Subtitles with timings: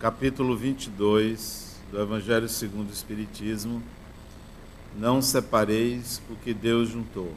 [0.00, 3.82] capítulo 22 do Evangelho segundo o Espiritismo,
[4.96, 7.34] não separeis o que Deus juntou.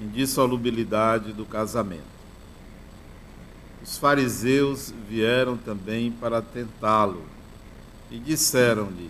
[0.00, 2.18] Indissolubilidade do casamento.
[3.80, 7.22] Os fariseus vieram também para tentá-lo
[8.10, 9.08] e disseram-lhe: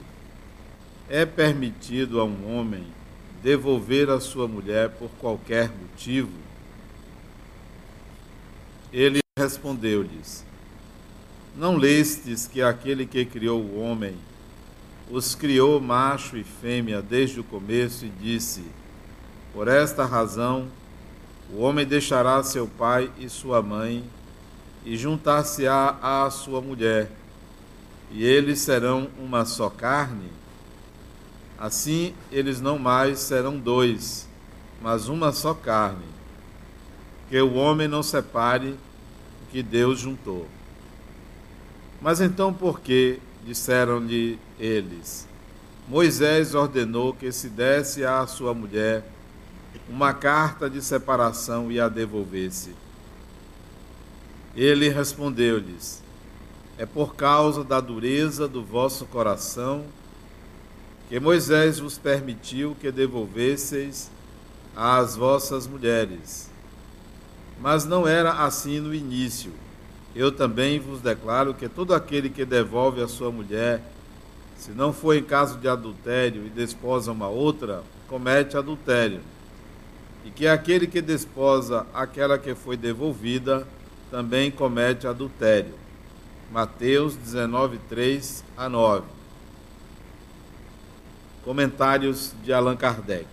[1.08, 2.86] É permitido a um homem
[3.42, 6.32] devolver a sua mulher por qualquer motivo?
[8.92, 10.44] Ele respondeu-lhes:
[11.58, 14.14] Não lestes que aquele que criou o homem
[15.10, 18.62] os criou macho e fêmea desde o começo e disse:
[19.52, 20.68] Por esta razão
[21.52, 24.04] o homem deixará seu pai e sua mãe
[24.84, 27.10] e juntar-se-á à sua mulher,
[28.12, 30.30] e eles serão uma só carne?
[31.58, 34.28] Assim eles não mais serão dois,
[34.80, 36.06] mas uma só carne.
[37.28, 38.76] Que o homem não separe
[39.42, 40.46] o que Deus juntou.
[42.00, 45.26] Mas então por que, disseram-lhe eles,
[45.88, 49.04] Moisés ordenou que se desse à sua mulher
[49.88, 52.74] uma carta de separação e a devolvesse?
[54.54, 56.02] Ele respondeu-lhes:
[56.76, 59.84] É por causa da dureza do vosso coração
[61.08, 64.10] que Moisés vos permitiu que devolvesseis
[64.76, 66.50] às vossas mulheres.
[67.60, 69.52] Mas não era assim no início.
[70.18, 73.80] Eu também vos declaro que todo aquele que devolve a sua mulher,
[74.56, 79.20] se não for em caso de adultério e desposa uma outra, comete adultério.
[80.24, 83.64] E que aquele que desposa aquela que foi devolvida,
[84.10, 85.74] também comete adultério.
[86.50, 89.06] Mateus 19, 3 a 9.
[91.44, 93.28] Comentários de Allan Kardec.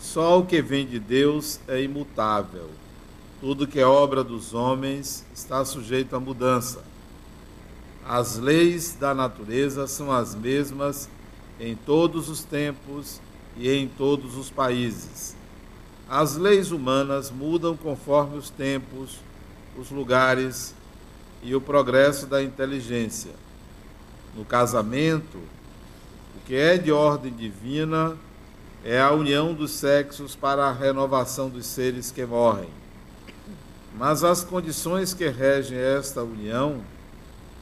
[0.00, 2.70] Só o que vem de Deus é imutável.
[3.42, 6.80] Tudo que é obra dos homens está sujeito a mudança.
[8.06, 11.08] As leis da natureza são as mesmas
[11.58, 13.20] em todos os tempos
[13.56, 15.34] e em todos os países.
[16.08, 19.18] As leis humanas mudam conforme os tempos,
[19.76, 20.72] os lugares
[21.42, 23.32] e o progresso da inteligência.
[24.36, 25.38] No casamento,
[26.36, 28.16] o que é de ordem divina
[28.84, 32.81] é a união dos sexos para a renovação dos seres que morrem.
[33.96, 36.80] Mas as condições que regem esta união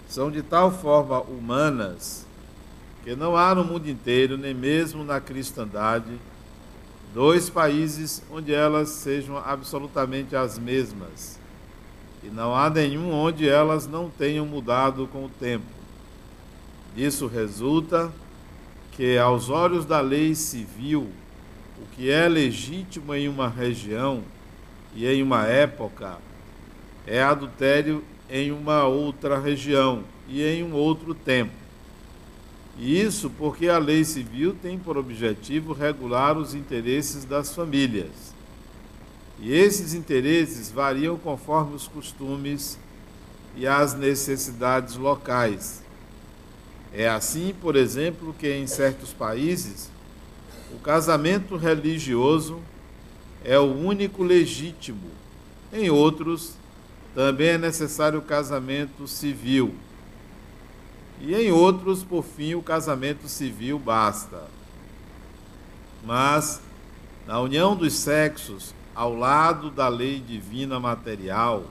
[0.08, 2.26] são de tal forma humanas
[3.02, 6.10] que não há no mundo inteiro, nem mesmo na cristandade,
[7.14, 11.38] dois países onde elas sejam absolutamente as mesmas.
[12.22, 15.64] E não há nenhum onde elas não tenham mudado com o tempo.
[16.94, 18.12] Disso resulta
[18.92, 21.08] que, aos olhos da lei civil,
[21.78, 24.22] o que é legítimo em uma região
[24.94, 26.18] e em uma época
[27.06, 31.52] é adultério em uma outra região e em um outro tempo.
[32.78, 38.32] E isso porque a lei civil tem por objetivo regular os interesses das famílias.
[39.38, 42.78] E esses interesses variam conforme os costumes
[43.56, 45.82] e as necessidades locais.
[46.92, 49.90] É assim, por exemplo, que em certos países
[50.72, 52.60] o casamento religioso
[53.44, 55.10] é o único legítimo.
[55.72, 56.54] Em outros,
[57.14, 59.74] também é necessário o casamento civil.
[61.20, 64.44] E em outros, por fim, o casamento civil basta.
[66.04, 66.60] Mas,
[67.26, 71.64] na união dos sexos, ao lado da lei divina material,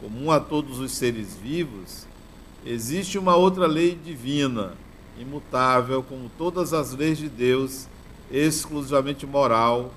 [0.00, 2.08] comum a todos os seres vivos,
[2.66, 4.72] Existe uma outra lei divina,
[5.18, 7.86] imutável, como todas as leis de Deus,
[8.30, 9.92] exclusivamente moral,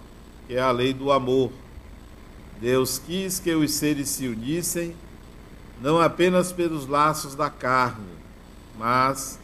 [0.48, 1.52] que é a lei do amor.
[2.60, 4.96] Deus quis que os seres se unissem,
[5.82, 8.14] não apenas pelos laços da carne,
[8.78, 9.40] mas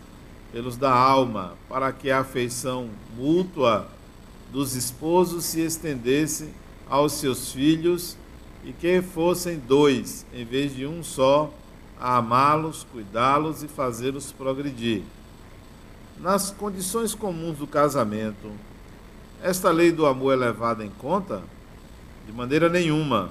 [0.51, 3.87] pelos da alma, para que a afeição mútua
[4.51, 6.49] dos esposos se estendesse
[6.89, 8.15] aos seus filhos
[8.63, 11.53] e que fossem dois em vez de um só
[11.99, 15.03] a amá-los, cuidá-los e fazê-los progredir.
[16.19, 18.51] Nas condições comuns do casamento,
[19.41, 21.43] esta lei do amor é levada em conta?
[22.25, 23.29] De maneira nenhuma.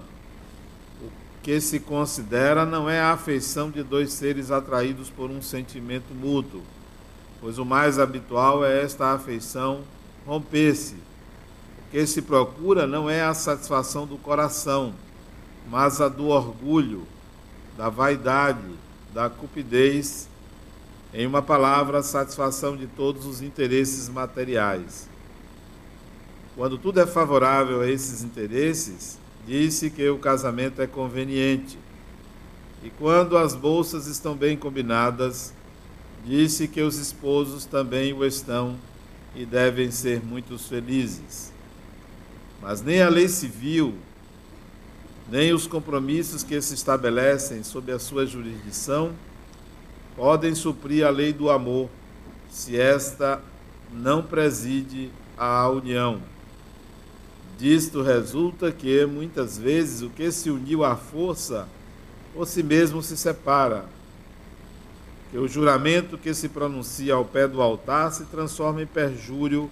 [1.03, 1.11] O
[1.43, 6.63] que se considera não é a afeição de dois seres atraídos por um sentimento mútuo,
[7.41, 9.83] pois o mais habitual é esta afeição
[10.25, 10.95] romper-se.
[10.95, 14.95] O que se procura não é a satisfação do coração,
[15.69, 17.07] mas a do orgulho,
[17.77, 18.71] da vaidade,
[19.13, 20.29] da cupidez,
[21.13, 25.09] em uma palavra, a satisfação de todos os interesses materiais.
[26.57, 31.79] Quando tudo é favorável a esses interesses, disse que o casamento é conveniente.
[32.83, 35.53] E quando as bolsas estão bem combinadas,
[36.25, 38.75] disse que os esposos também o estão
[39.35, 41.53] e devem ser muito felizes.
[42.63, 43.95] Mas nem a lei civil,
[45.31, 49.13] nem os compromissos que se estabelecem sob a sua jurisdição
[50.17, 51.91] podem suprir a lei do amor,
[52.51, 53.43] se esta
[53.93, 56.23] não preside a união.
[57.59, 61.67] Disto resulta que, muitas vezes, o que se uniu à força,
[62.35, 63.87] ou si mesmo se separa.
[65.31, 69.71] Que o juramento que se pronuncia ao pé do altar se transforma em perjúrio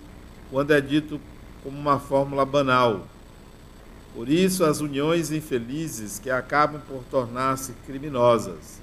[0.50, 1.20] quando é dito
[1.62, 3.06] como uma fórmula banal.
[4.14, 8.80] Por isso, as uniões infelizes que acabam por tornar-se criminosas.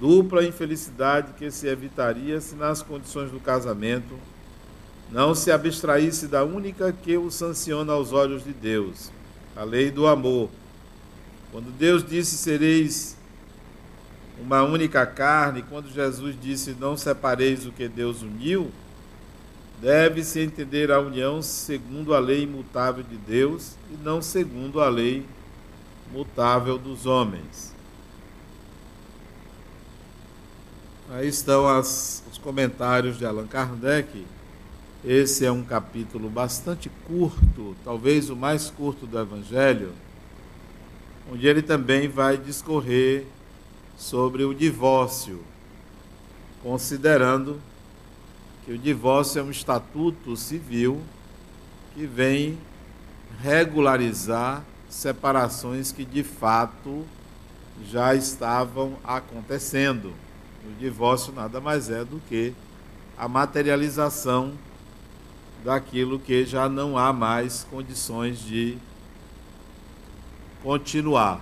[0.00, 4.14] Dupla infelicidade que se evitaria se, nas condições do casamento,
[5.10, 9.10] não se abstraísse da única que o sanciona aos olhos de Deus,
[9.56, 10.48] a lei do amor.
[11.50, 13.16] Quando Deus disse: Sereis
[14.40, 18.70] uma única carne, quando Jesus disse: Não separeis o que Deus uniu,
[19.80, 25.26] deve-se entender a união segundo a lei imutável de Deus e não segundo a lei
[26.12, 27.74] mutável dos homens.
[31.10, 34.24] Aí estão as, os comentários de Allan Kardec.
[35.02, 39.94] Esse é um capítulo bastante curto, talvez o mais curto do Evangelho,
[41.32, 43.24] onde ele também vai discorrer
[43.96, 45.40] sobre o divórcio,
[46.62, 47.58] considerando
[48.66, 51.00] que o divórcio é um estatuto civil
[51.94, 52.58] que vem
[53.40, 57.06] regularizar separações que de fato
[57.90, 60.12] já estavam acontecendo.
[60.62, 62.52] O divórcio nada mais é do que
[63.16, 64.52] a materialização
[65.64, 68.78] daquilo que já não há mais condições de
[70.62, 71.40] continuar.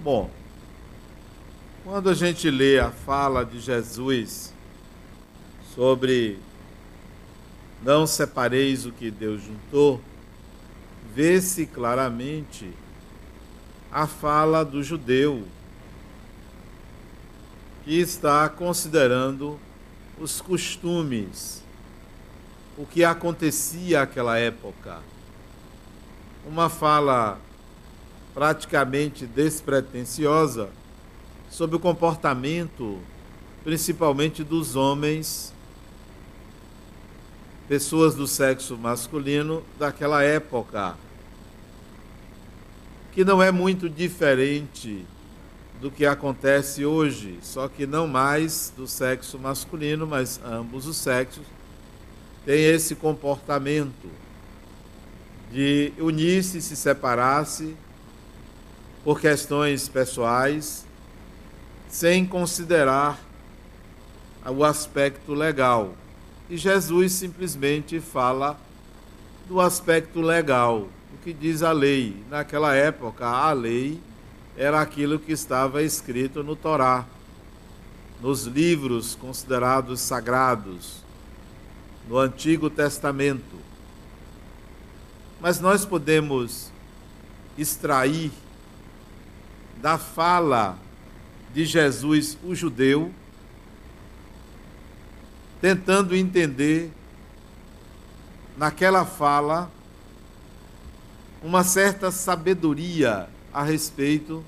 [0.00, 0.30] Bom,
[1.84, 4.52] quando a gente lê a fala de Jesus
[5.74, 6.38] sobre
[7.82, 10.00] não separeis o que Deus juntou,
[11.14, 12.70] vê-se claramente
[13.90, 15.44] a fala do judeu
[17.84, 19.58] que está considerando
[20.20, 21.64] os costumes,
[22.78, 25.00] o que acontecia naquela época.
[26.46, 27.36] Uma fala
[28.32, 30.70] praticamente despretensiosa
[31.50, 33.00] sobre o comportamento,
[33.64, 35.52] principalmente dos homens
[37.68, 40.94] pessoas do sexo masculino daquela época,
[43.12, 45.04] que não é muito diferente
[45.80, 51.44] do que acontece hoje, só que não mais do sexo masculino, mas ambos os sexos
[52.48, 54.08] têm esse comportamento
[55.52, 57.76] de unir-se e se separar-se
[59.04, 60.86] por questões pessoais,
[61.90, 63.20] sem considerar
[64.46, 65.92] o aspecto legal.
[66.48, 68.58] E Jesus simplesmente fala
[69.46, 72.16] do aspecto legal, o que diz a lei.
[72.30, 74.00] Naquela época, a lei
[74.56, 77.04] era aquilo que estava escrito no Torá,
[78.22, 81.06] nos livros considerados sagrados,
[82.08, 83.56] no Antigo Testamento.
[85.40, 86.72] Mas nós podemos
[87.56, 88.32] extrair
[89.76, 90.78] da fala
[91.52, 93.12] de Jesus, o judeu,
[95.60, 96.90] tentando entender
[98.56, 99.70] naquela fala
[101.42, 104.44] uma certa sabedoria a respeito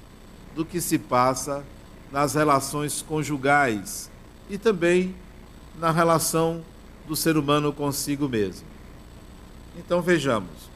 [0.54, 1.64] do que se passa
[2.10, 4.10] nas relações conjugais
[4.48, 5.14] e também
[5.78, 6.64] na relação
[7.10, 8.64] do ser humano consigo mesmo.
[9.76, 10.70] Então vejamos.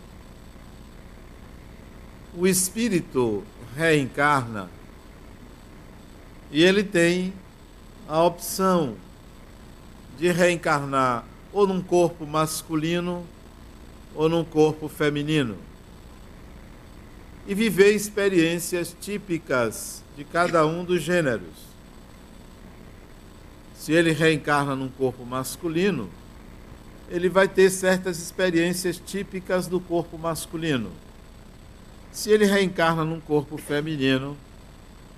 [2.37, 3.45] O espírito
[3.77, 4.69] reencarna
[6.51, 7.33] e ele tem
[8.09, 8.97] a opção
[10.19, 13.25] de reencarnar ou num corpo masculino
[14.13, 15.57] ou num corpo feminino
[17.47, 21.75] e viver experiências típicas de cada um dos gêneros.
[23.77, 26.11] Se ele reencarna num corpo masculino,
[27.15, 30.91] ele vai ter certas experiências típicas do corpo masculino.
[32.11, 34.37] Se ele reencarna num corpo feminino,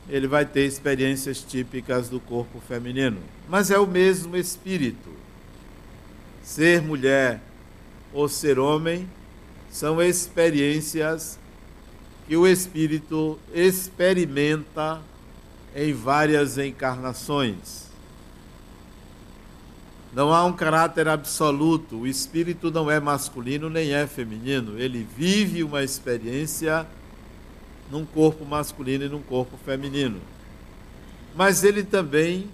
[0.07, 3.17] ele vai ter experiências típicas do corpo feminino.
[3.49, 5.09] Mas é o mesmo espírito.
[6.43, 7.41] Ser mulher
[8.13, 9.09] ou ser homem
[9.71, 11.39] são experiências
[12.29, 15.01] que o espírito experimenta
[15.75, 17.86] em várias encarnações.
[20.17, 25.63] Não há um caráter absoluto, o espírito não é masculino nem é feminino, ele vive
[25.63, 26.87] uma experiência
[27.91, 30.19] num corpo masculino e num corpo feminino.
[31.35, 32.49] Mas ele também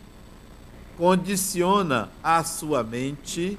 [0.98, 3.56] condiciona a sua mente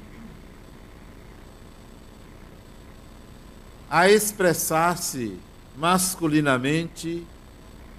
[3.90, 5.40] a expressar-se
[5.78, 7.26] masculinamente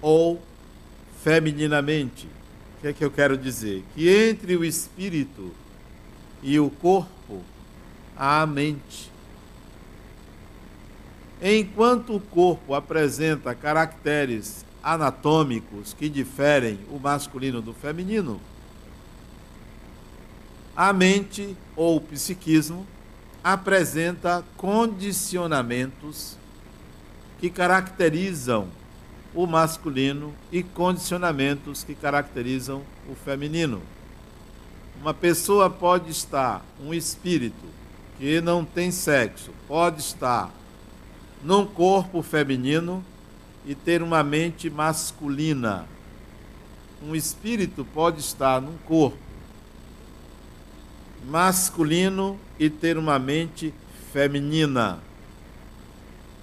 [0.02, 0.42] ou
[1.23, 2.26] femininamente.
[2.76, 3.82] O que é que eu quero dizer?
[3.94, 5.63] Que entre o espírito
[6.44, 7.42] e o corpo
[8.14, 9.10] a mente.
[11.42, 18.38] Enquanto o corpo apresenta caracteres anatômicos que diferem o masculino do feminino,
[20.76, 22.86] a mente ou o psiquismo
[23.42, 26.36] apresenta condicionamentos
[27.40, 28.68] que caracterizam
[29.34, 33.82] o masculino e condicionamentos que caracterizam o feminino.
[35.04, 37.66] Uma pessoa pode estar, um espírito
[38.18, 40.50] que não tem sexo, pode estar
[41.42, 43.04] num corpo feminino
[43.66, 45.87] e ter uma mente masculina.
[47.06, 49.18] Um espírito pode estar num corpo
[51.26, 53.75] masculino e ter uma mente
[54.11, 55.00] feminina.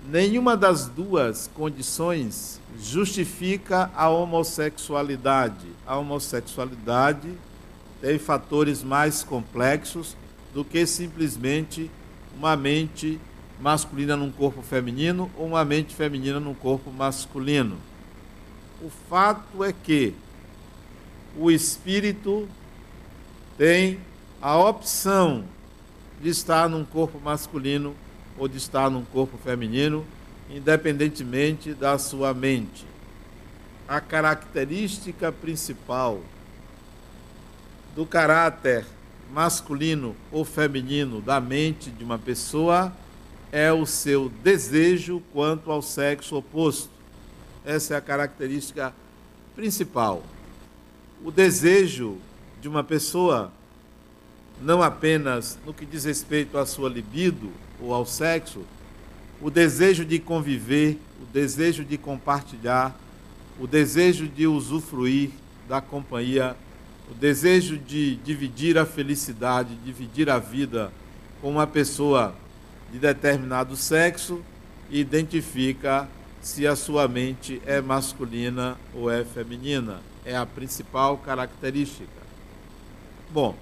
[0.07, 5.65] Nenhuma das duas condições justifica a homossexualidade.
[5.83, 7.35] A homossexualidade
[8.01, 10.17] tem fatores mais complexos
[10.53, 11.89] do que simplesmente
[12.35, 13.19] uma mente
[13.61, 17.77] masculina num corpo feminino ou uma mente feminina num corpo masculino.
[18.81, 20.15] O fato é que
[21.37, 22.49] o espírito
[23.55, 23.99] tem
[24.41, 25.45] a opção
[26.19, 27.95] de estar num corpo masculino
[28.37, 30.03] ou de estar num corpo feminino,
[30.49, 32.85] independentemente da sua mente.
[33.87, 36.21] A característica principal
[37.95, 38.85] do caráter
[39.31, 42.93] masculino ou feminino da mente de uma pessoa
[43.51, 46.89] é o seu desejo quanto ao sexo oposto.
[47.65, 48.93] Essa é a característica
[49.55, 50.23] principal.
[51.23, 52.17] O desejo
[52.61, 53.51] de uma pessoa
[54.61, 58.61] não apenas no que diz respeito à sua libido ou ao sexo,
[59.41, 62.95] o desejo de conviver, o desejo de compartilhar,
[63.59, 65.31] o desejo de usufruir
[65.67, 66.55] da companhia,
[67.11, 70.91] o desejo de dividir a felicidade, dividir a vida
[71.41, 72.33] com uma pessoa
[72.91, 74.41] de determinado sexo
[74.89, 76.09] identifica
[76.41, 79.99] se a sua mente é masculina ou é feminina.
[80.25, 82.21] É a principal característica.
[83.29, 83.55] Bom,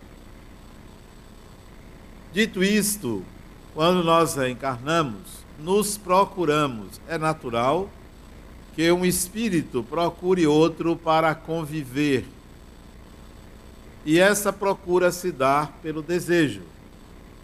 [2.32, 3.25] Dito isto,
[3.74, 7.01] quando nós encarnamos, nos procuramos.
[7.08, 7.89] É natural
[8.75, 12.24] que um espírito procure outro para conviver.
[14.10, 16.63] E essa procura se dá pelo desejo.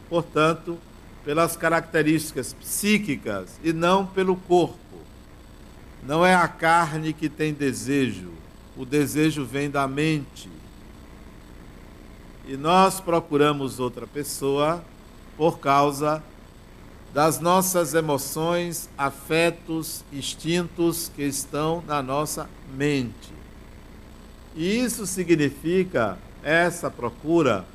[0.10, 0.80] Portanto,
[1.24, 4.98] pelas características psíquicas e não pelo corpo.
[6.02, 8.32] Não é a carne que tem desejo,
[8.76, 10.50] o desejo vem da mente
[12.48, 14.84] e nós procuramos outra pessoa
[15.38, 16.24] por causa
[17.14, 23.32] das nossas emoções, afetos, instintos que estão na nossa mente.
[24.56, 27.66] E isso significa essa procura,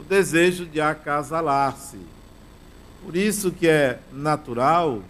[0.00, 1.98] o desejo de acasalar-se.
[3.04, 5.02] Por isso que é natural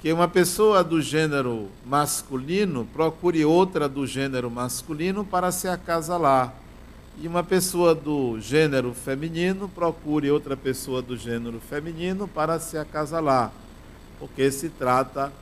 [0.00, 6.54] que uma pessoa do gênero masculino procure outra do gênero masculino para se acasalar
[7.18, 13.52] e uma pessoa do gênero feminino procure outra pessoa do gênero feminino para se acasalar,
[14.18, 15.32] porque se trata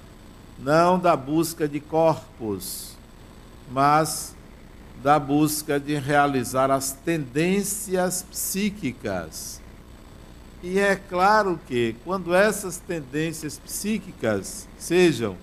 [0.58, 2.96] não da busca de corpos,
[3.72, 4.34] mas
[5.04, 9.60] da busca de realizar as tendências psíquicas.
[10.62, 15.36] E é claro que, quando essas tendências psíquicas sejam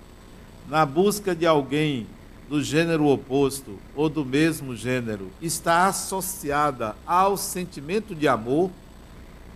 [0.68, 2.08] na busca de alguém
[2.50, 8.72] do gênero oposto ou do mesmo gênero está associada ao sentimento de amor,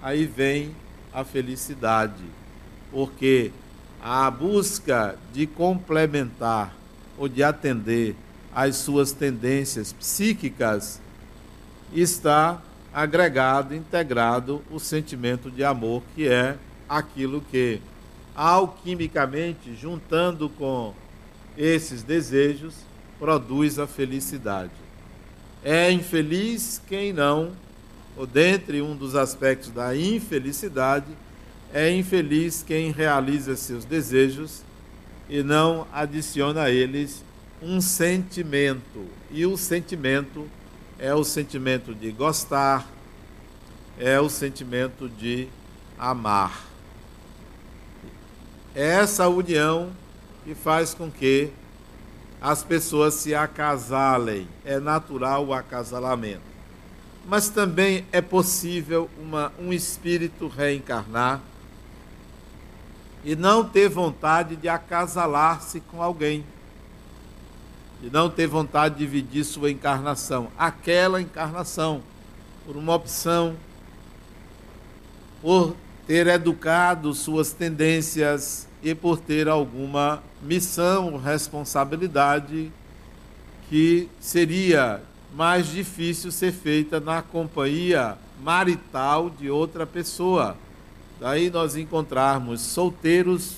[0.04, 0.76] aí vem
[1.12, 2.24] a felicidade.
[2.92, 3.52] Porque
[4.00, 6.76] a busca de complementar
[7.18, 8.16] ou de atender
[8.56, 11.02] às suas tendências psíquicas
[11.94, 12.62] está
[12.94, 16.56] agregado, integrado o sentimento de amor, que é
[16.88, 17.82] aquilo que
[18.34, 20.94] alquimicamente, juntando com
[21.58, 22.74] esses desejos,
[23.20, 24.72] produz a felicidade.
[25.62, 27.52] É infeliz quem não,
[28.16, 31.08] ou dentre um dos aspectos da infelicidade,
[31.74, 34.64] é infeliz quem realiza seus desejos
[35.30, 37.25] e não adiciona a eles
[37.62, 39.06] um sentimento.
[39.32, 40.48] E o sentimento
[40.98, 42.88] é o sentimento de gostar,
[44.00, 45.48] é o sentimento de
[45.98, 46.66] amar.
[48.74, 49.92] É essa união
[50.44, 51.50] que faz com que
[52.42, 54.48] as pessoas se acasalem.
[54.64, 56.56] É natural o acasalamento.
[57.26, 61.42] Mas também é possível uma, um espírito reencarnar
[63.24, 66.46] e não ter vontade de acasalar-se com alguém.
[68.04, 70.50] E não ter vontade de dividir sua encarnação.
[70.58, 72.02] Aquela encarnação,
[72.66, 73.56] por uma opção,
[75.42, 75.76] por
[76.06, 82.72] ter educado suas tendências e por ter alguma missão, responsabilidade
[83.70, 85.02] que seria
[85.34, 90.56] mais difícil ser feita na companhia marital de outra pessoa.
[91.20, 93.58] Daí nós encontrarmos solteiros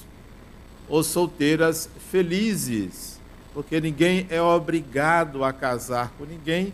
[0.87, 3.16] ou solteiras felizes,
[3.57, 6.71] porque ninguém é obrigado a casar com ninguém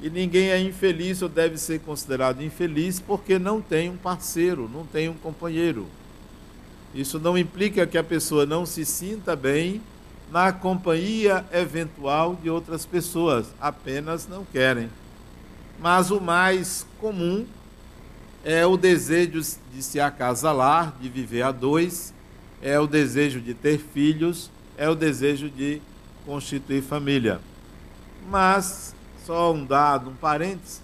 [0.00, 4.84] e ninguém é infeliz ou deve ser considerado infeliz porque não tem um parceiro, não
[4.84, 5.86] tem um companheiro.
[6.92, 9.80] Isso não implica que a pessoa não se sinta bem
[10.28, 14.90] na companhia eventual de outras pessoas, apenas não querem.
[15.78, 17.46] Mas o mais comum
[18.44, 19.40] é o desejo
[19.72, 22.12] de se acasalar, de viver a dois,
[22.60, 25.80] é o desejo de ter filhos, é o desejo de
[26.24, 27.40] constituir família.
[28.30, 30.82] Mas, só um dado, um parênteses,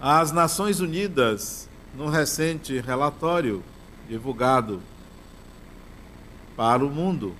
[0.00, 3.62] as Nações Unidas, num recente relatório,
[4.08, 4.82] divulgado
[6.56, 7.34] para o mundo.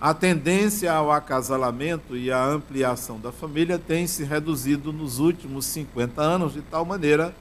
[0.00, 6.22] A tendência ao acasalamento e à ampliação da família tem se reduzido nos últimos 50
[6.22, 7.34] anos, de tal maneira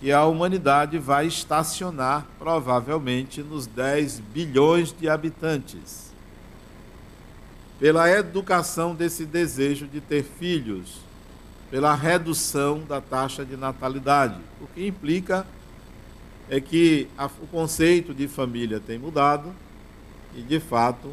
[0.00, 6.07] que a humanidade vai estacionar provavelmente nos 10 bilhões de habitantes.
[7.78, 11.00] Pela educação desse desejo de ter filhos,
[11.70, 15.46] pela redução da taxa de natalidade, o que implica
[16.50, 19.54] é que a, o conceito de família tem mudado
[20.34, 21.12] e, de fato,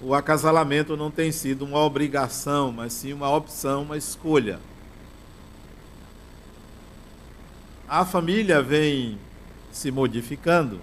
[0.00, 4.58] o acasalamento não tem sido uma obrigação, mas sim uma opção, uma escolha.
[7.88, 9.18] A família vem
[9.70, 10.80] se modificando.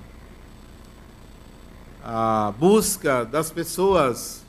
[2.03, 4.44] A busca das pessoas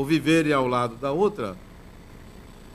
[0.00, 1.54] por viverem ao lado da outra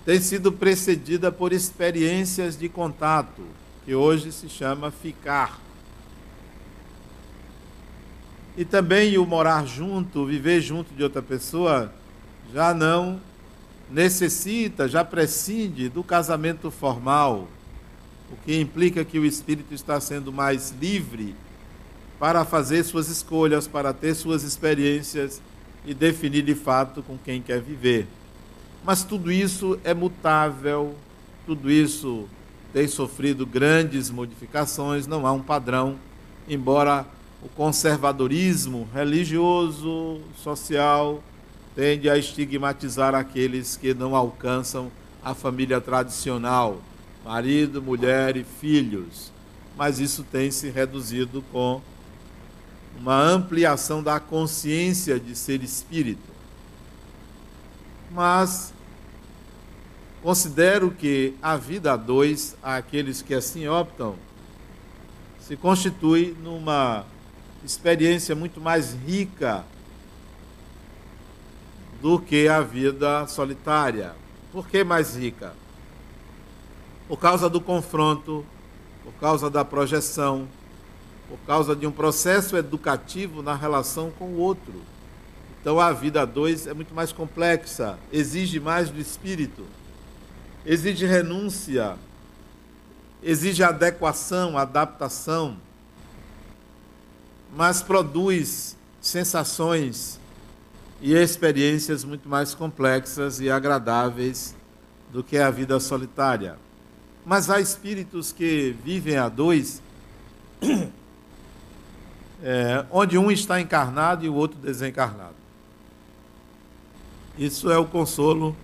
[0.06, 3.42] tem sido precedida por experiências de contato,
[3.84, 5.60] que hoje se chama ficar.
[8.56, 11.92] E também o morar junto, viver junto de outra pessoa,
[12.54, 13.20] já não
[13.90, 17.48] necessita, já prescinde do casamento formal,
[18.32, 21.36] o que implica que o espírito está sendo mais livre
[22.20, 25.42] para fazer suas escolhas, para ter suas experiências
[25.86, 28.08] e definir de fato com quem quer viver.
[28.84, 30.96] Mas tudo isso é mutável,
[31.46, 32.28] tudo isso
[32.74, 35.96] tem sofrido grandes modificações, não há um padrão,
[36.48, 37.06] embora
[37.42, 41.24] o conservadorismo religioso, social,
[41.76, 44.92] tende a estigmatizar aqueles que não alcançam
[45.24, 46.82] a família tradicional,
[47.24, 49.32] marido, mulher e filhos.
[49.78, 51.82] Mas isso tem se reduzido com
[53.00, 56.34] uma ampliação da consciência de ser espírito.
[58.12, 58.74] Mas
[60.26, 64.16] Considero que a vida a dois, àqueles que assim optam,
[65.40, 67.06] se constitui numa
[67.64, 69.64] experiência muito mais rica
[72.02, 74.16] do que a vida solitária.
[74.52, 75.54] Por que mais rica?
[77.08, 78.44] Por causa do confronto,
[79.04, 80.48] por causa da projeção,
[81.30, 84.82] por causa de um processo educativo na relação com o outro.
[85.62, 89.66] Então a vida a dois é muito mais complexa, exige mais do espírito
[90.66, 91.96] exige renúncia,
[93.22, 95.58] exige adequação, adaptação,
[97.56, 100.20] mas produz sensações
[101.00, 104.56] e experiências muito mais complexas e agradáveis
[105.14, 106.58] do que a vida solitária.
[107.24, 109.82] Mas há espíritos que vivem a dois,
[112.48, 115.34] é, onde um está encarnado e o outro desencarnado.
[117.36, 118.56] Isso é o consolo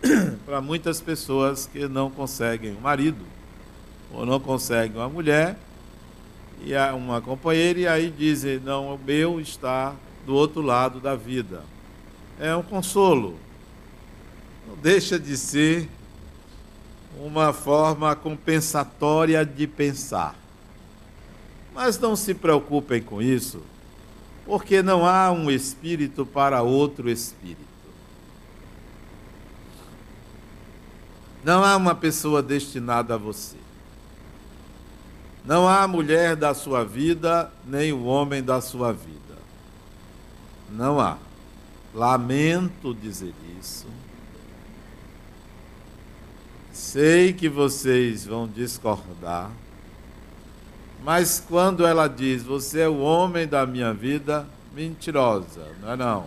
[0.46, 3.26] para muitas pessoas que não conseguem um marido
[4.12, 5.58] ou não conseguem uma mulher
[6.64, 11.64] e uma companheira e aí dizem não o meu está do outro lado da vida.
[12.38, 13.36] É um consolo.
[14.68, 15.88] Não deixa de ser
[17.18, 20.43] uma forma compensatória de pensar
[21.74, 23.60] mas não se preocupem com isso
[24.46, 27.74] porque não há um espírito para outro espírito
[31.44, 33.58] Não há uma pessoa destinada a você.
[35.44, 39.36] Não há a mulher da sua vida, nem o homem da sua vida.
[40.70, 41.18] Não há.
[41.94, 43.86] Lamento dizer isso.
[46.72, 49.50] Sei que vocês vão discordar,
[51.04, 56.24] mas quando ela diz, você é o homem da minha vida, mentirosa, não é não.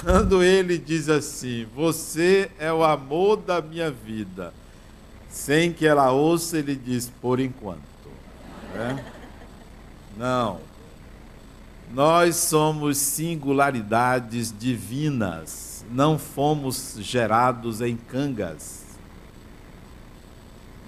[0.00, 4.54] Quando ele diz assim, você é o amor da minha vida,
[5.28, 7.78] sem que ela ouça, ele diz, por enquanto.
[8.74, 9.04] Né?
[10.16, 10.60] Não.
[11.92, 18.84] Nós somos singularidades divinas não fomos gerados em cangas,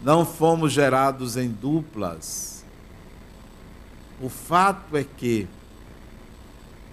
[0.03, 2.65] não fomos gerados em duplas.
[4.21, 5.47] O fato é que,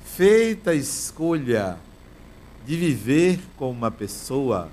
[0.05, 1.77] feita a escolha
[2.65, 4.69] de viver com uma pessoa,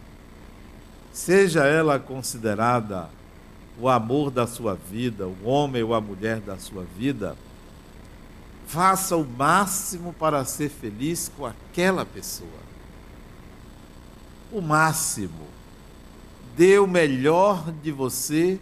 [1.13, 3.09] seja ela considerada
[3.79, 7.37] o amor da sua vida, o homem ou a mulher da sua vida,
[8.67, 12.65] faça o máximo para ser feliz com aquela pessoa
[14.55, 15.54] o máximo.
[16.57, 18.61] Dê o melhor de você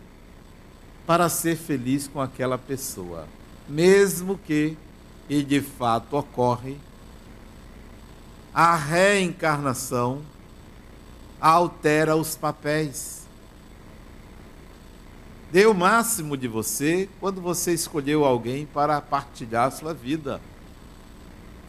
[1.06, 3.26] para ser feliz com aquela pessoa.
[3.68, 4.76] Mesmo que,
[5.28, 6.76] e de fato ocorre,
[8.54, 10.22] a reencarnação
[11.40, 13.26] altera os papéis.
[15.50, 20.40] Dê o máximo de você quando você escolheu alguém para partilhar a sua vida.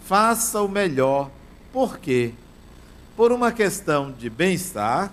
[0.05, 1.29] Faça o melhor.
[1.71, 2.33] Por quê?
[3.15, 5.11] por uma questão de bem-estar,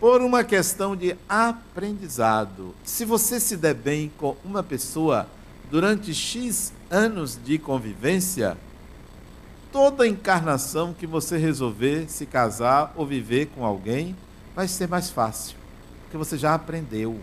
[0.00, 2.74] por uma questão de aprendizado.
[2.82, 5.28] Se você se der bem com uma pessoa
[5.70, 8.56] durante X anos de convivência,
[9.70, 14.16] toda encarnação que você resolver se casar ou viver com alguém
[14.56, 15.56] vai ser mais fácil,
[16.02, 17.20] porque você já aprendeu,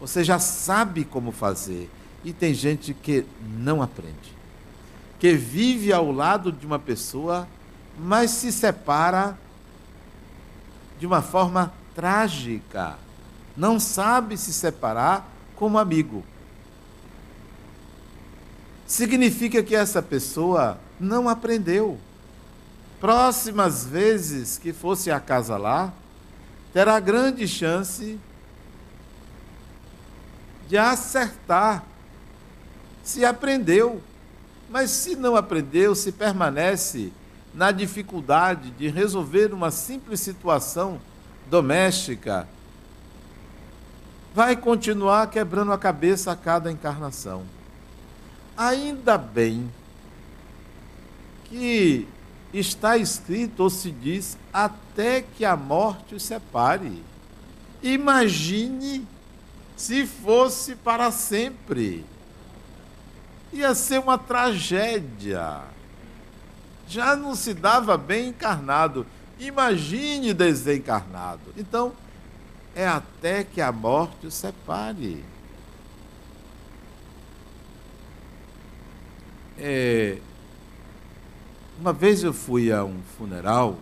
[0.00, 1.90] você já sabe como fazer.
[2.24, 3.24] E tem gente que
[3.56, 4.34] não aprende,
[5.20, 7.46] que vive ao lado de uma pessoa
[7.98, 9.38] mas se separa
[10.98, 12.98] de uma forma trágica.
[13.56, 16.22] Não sabe se separar como amigo.
[18.86, 21.98] Significa que essa pessoa não aprendeu.
[23.00, 25.92] Próximas vezes que fosse a casa lá,
[26.72, 28.18] terá grande chance
[30.68, 31.84] de acertar
[33.02, 34.02] se aprendeu.
[34.68, 37.12] Mas se não aprendeu, se permanece
[37.54, 41.00] na dificuldade de resolver uma simples situação
[41.48, 42.48] doméstica,
[44.34, 47.44] vai continuar quebrando a cabeça a cada encarnação.
[48.56, 49.70] Ainda bem
[51.44, 52.06] que
[52.52, 57.02] está escrito ou se diz até que a morte separe.
[57.82, 59.06] Imagine
[59.76, 62.04] se fosse para sempre.
[63.52, 65.62] Ia ser uma tragédia
[66.88, 69.06] já não se dava bem encarnado.
[69.38, 71.52] Imagine desencarnado.
[71.56, 71.92] Então,
[72.74, 75.24] é até que a morte o separe.
[79.58, 80.18] É,
[81.78, 83.78] uma vez eu fui a um funeral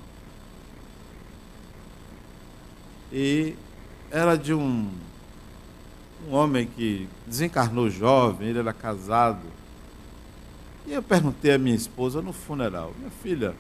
[3.13, 3.57] e
[4.11, 4.89] era de um,
[6.29, 9.43] um homem que desencarnou jovem, ele era casado
[10.87, 13.55] e eu perguntei à minha esposa no funeral: Minha filha,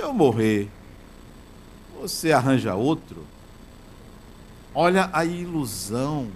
[0.00, 0.66] se eu morrer,
[2.00, 3.26] você arranja outro?
[4.74, 6.28] Olha a ilusão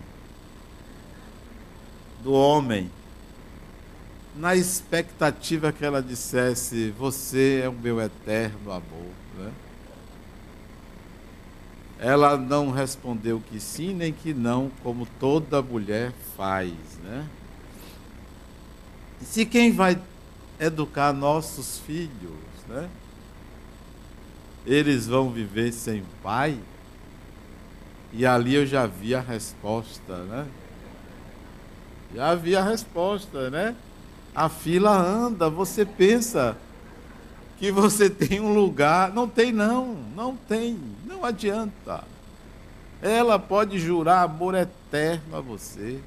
[2.22, 2.90] do homem
[4.37, 9.12] na expectativa que ela dissesse: Você é o meu eterno amor.
[9.38, 9.50] Né?
[11.98, 16.74] Ela não respondeu que sim nem que não, como toda mulher faz.
[17.03, 17.27] Né?
[19.22, 19.98] se quem vai
[20.61, 22.37] educar nossos filhos,
[22.68, 22.90] né?
[24.66, 26.59] Eles vão viver sem pai?
[28.12, 30.46] E ali eu já vi a resposta, né?
[32.14, 33.74] Já vi a resposta, né?
[34.35, 36.57] A fila anda, você pensa
[37.59, 39.12] que você tem um lugar.
[39.12, 42.05] Não tem, não, não tem, não adianta.
[43.03, 46.00] Ela pode jurar amor eterno a você.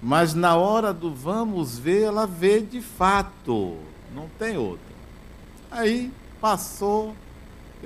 [0.00, 3.76] Mas na hora do vamos ver, ela vê de fato,
[4.14, 4.84] não tem outra.
[5.70, 7.14] Aí passou,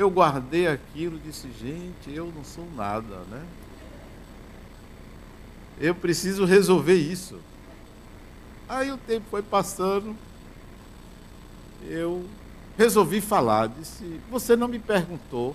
[0.00, 3.44] eu guardei aquilo, disse, gente, eu não sou nada, né?
[5.78, 7.38] Eu preciso resolver isso.
[8.66, 10.16] Aí o tempo foi passando,
[11.86, 12.24] eu
[12.78, 15.54] resolvi falar, disse, você não me perguntou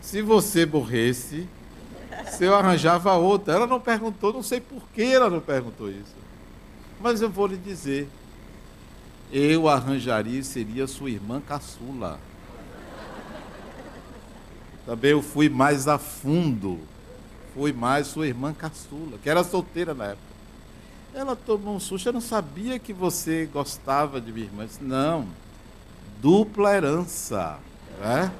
[0.00, 1.46] se você morresse,
[2.30, 3.52] se eu arranjava outra.
[3.52, 6.16] Ela não perguntou, não sei por que ela não perguntou isso.
[7.00, 8.08] Mas eu vou lhe dizer,
[9.30, 12.18] eu arranjaria seria sua irmã caçula.
[14.88, 16.78] Também eu fui mais a fundo.
[17.52, 20.22] Fui mais sua irmã caçula, que era solteira na época.
[21.12, 24.64] Ela tomou um susto, eu não sabia que você gostava de minha irmã.
[24.64, 25.26] disse, não,
[26.22, 27.58] dupla herança.
[28.00, 28.32] Né?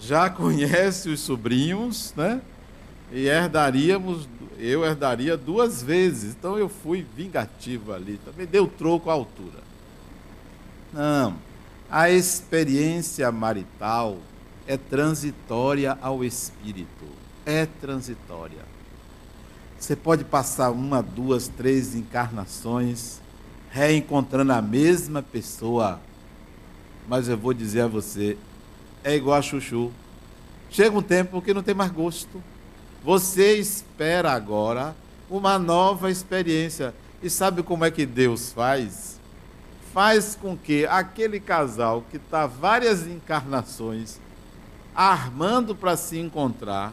[0.00, 2.42] Já conhece os sobrinhos, né?
[3.12, 4.28] E herdaríamos,
[4.58, 6.34] eu herdaria duas vezes.
[6.36, 8.18] Então eu fui vingativo ali.
[8.24, 9.60] Também deu troco à altura.
[10.92, 11.36] Não.
[11.88, 14.18] A experiência marital
[14.66, 17.04] é transitória ao espírito.
[17.44, 18.64] É transitória.
[19.78, 23.20] Você pode passar uma, duas, três encarnações
[23.70, 26.00] reencontrando a mesma pessoa,
[27.08, 28.36] mas eu vou dizer a você,
[29.02, 29.90] é igual a chuchu.
[30.70, 32.42] Chega um tempo que não tem mais gosto.
[33.02, 34.94] Você espera agora
[35.30, 36.94] uma nova experiência.
[37.22, 39.18] E sabe como é que Deus faz?
[39.92, 44.20] Faz com que aquele casal que está várias encarnações
[44.94, 46.92] armando para se encontrar,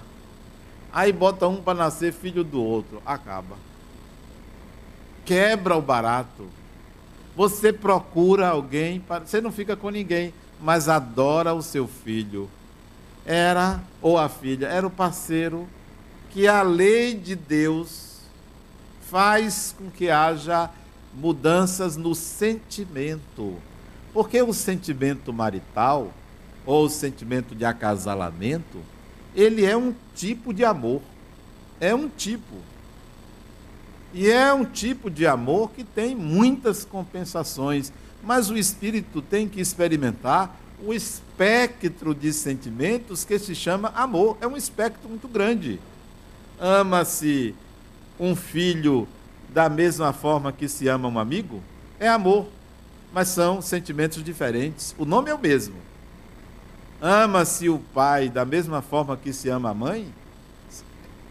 [0.91, 3.01] Aí bota um para nascer filho do outro.
[3.05, 3.55] Acaba.
[5.25, 6.47] Quebra o barato.
[7.35, 9.23] Você procura alguém, para...
[9.23, 12.49] você não fica com ninguém, mas adora o seu filho.
[13.25, 15.67] Era, ou a filha, era o parceiro
[16.31, 18.21] que a lei de Deus
[19.01, 20.69] faz com que haja
[21.13, 23.55] mudanças no sentimento.
[24.13, 26.11] Porque o sentimento marital,
[26.67, 28.79] ou o sentimento de acasalamento,
[29.33, 31.01] ele é um tipo de amor.
[31.79, 32.55] É um tipo.
[34.13, 37.93] E é um tipo de amor que tem muitas compensações.
[38.21, 44.37] Mas o espírito tem que experimentar o espectro de sentimentos que se chama amor.
[44.41, 45.79] É um espectro muito grande.
[46.59, 47.55] Ama-se
[48.19, 49.07] um filho
[49.53, 51.63] da mesma forma que se ama um amigo?
[51.97, 52.47] É amor.
[53.13, 54.93] Mas são sentimentos diferentes.
[54.97, 55.86] O nome é o mesmo.
[57.01, 60.13] Ama-se o pai da mesma forma que se ama a mãe?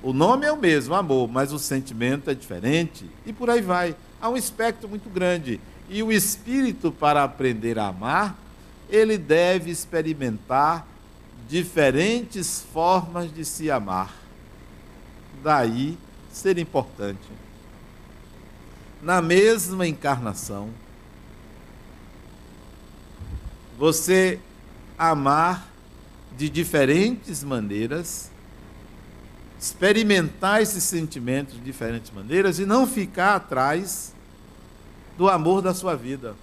[0.03, 3.11] O nome é o mesmo, amor, mas o sentimento é diferente.
[3.25, 3.97] E por aí vai.
[4.21, 5.61] Há um espectro muito grande.
[5.89, 8.37] E o espírito, para aprender a amar,
[8.89, 10.87] ele deve experimentar
[11.49, 14.15] diferentes formas de se amar.
[15.43, 15.99] Daí
[16.33, 17.29] ser importante.
[19.03, 20.71] Na mesma encarnação,
[23.79, 24.39] você
[24.99, 25.69] amar
[26.37, 28.31] de diferentes maneiras,
[29.59, 34.15] experimentar esses sentimentos de diferentes maneiras e não ficar atrás
[35.17, 36.35] do amor da sua vida.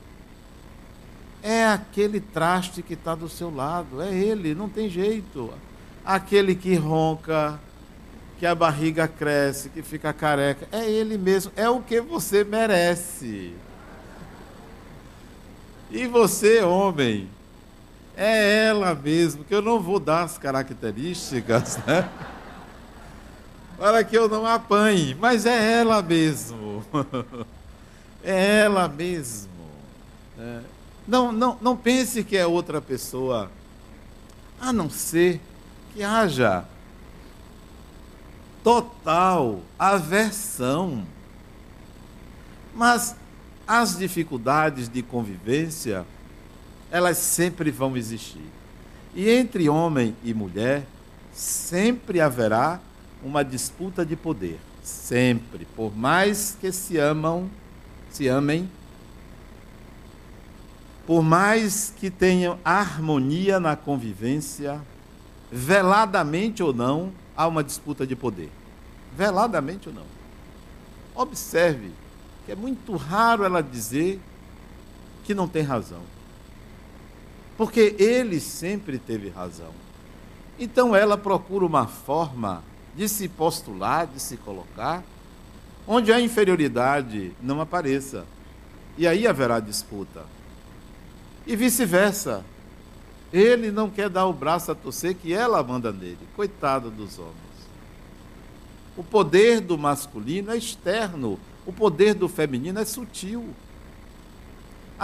[1.42, 5.54] É aquele traste que está do seu lado, é ele, não tem jeito.
[6.04, 7.60] Aquele que ronca,
[8.40, 13.54] que a barriga cresce, que fica careca, é ele mesmo, é o que você merece.
[15.92, 17.30] E você, homem,
[18.16, 22.10] é ela mesmo, que eu não vou dar as características, né?
[23.78, 26.84] Para que eu não apanhe, mas é ela mesmo.
[28.26, 29.52] É ela mesmo.
[30.40, 30.62] É.
[31.06, 33.52] Não, não, não pense que é outra pessoa,
[34.62, 35.42] a não ser
[35.94, 36.64] que haja
[38.64, 41.06] total aversão.
[42.74, 43.16] Mas
[43.68, 46.06] as dificuldades de convivência
[46.94, 48.46] elas sempre vão existir.
[49.16, 50.86] E entre homem e mulher,
[51.32, 52.80] sempre haverá
[53.24, 54.60] uma disputa de poder.
[54.84, 55.66] Sempre.
[55.76, 57.50] Por mais que se amam,
[58.12, 58.70] se amem,
[61.08, 64.80] por mais que tenham harmonia na convivência,
[65.52, 68.52] veladamente ou não, há uma disputa de poder.
[69.18, 70.06] Veladamente ou não.
[71.16, 71.90] Observe
[72.46, 74.22] que é muito raro ela dizer
[75.24, 76.14] que não tem razão
[77.58, 79.72] porque ele sempre teve razão.
[80.60, 82.64] Então ela procura uma forma
[82.96, 85.04] de se postular, de se colocar,
[85.88, 88.26] onde a inferioridade não apareça.
[88.98, 90.26] E aí haverá disputa.
[91.46, 92.46] E vice-versa.
[93.32, 96.20] Ele não quer dar o braço a torcer que ela manda nele.
[96.36, 97.34] Coitado dos homens.
[98.96, 103.50] O poder do masculino é externo, o poder do feminino é sutil.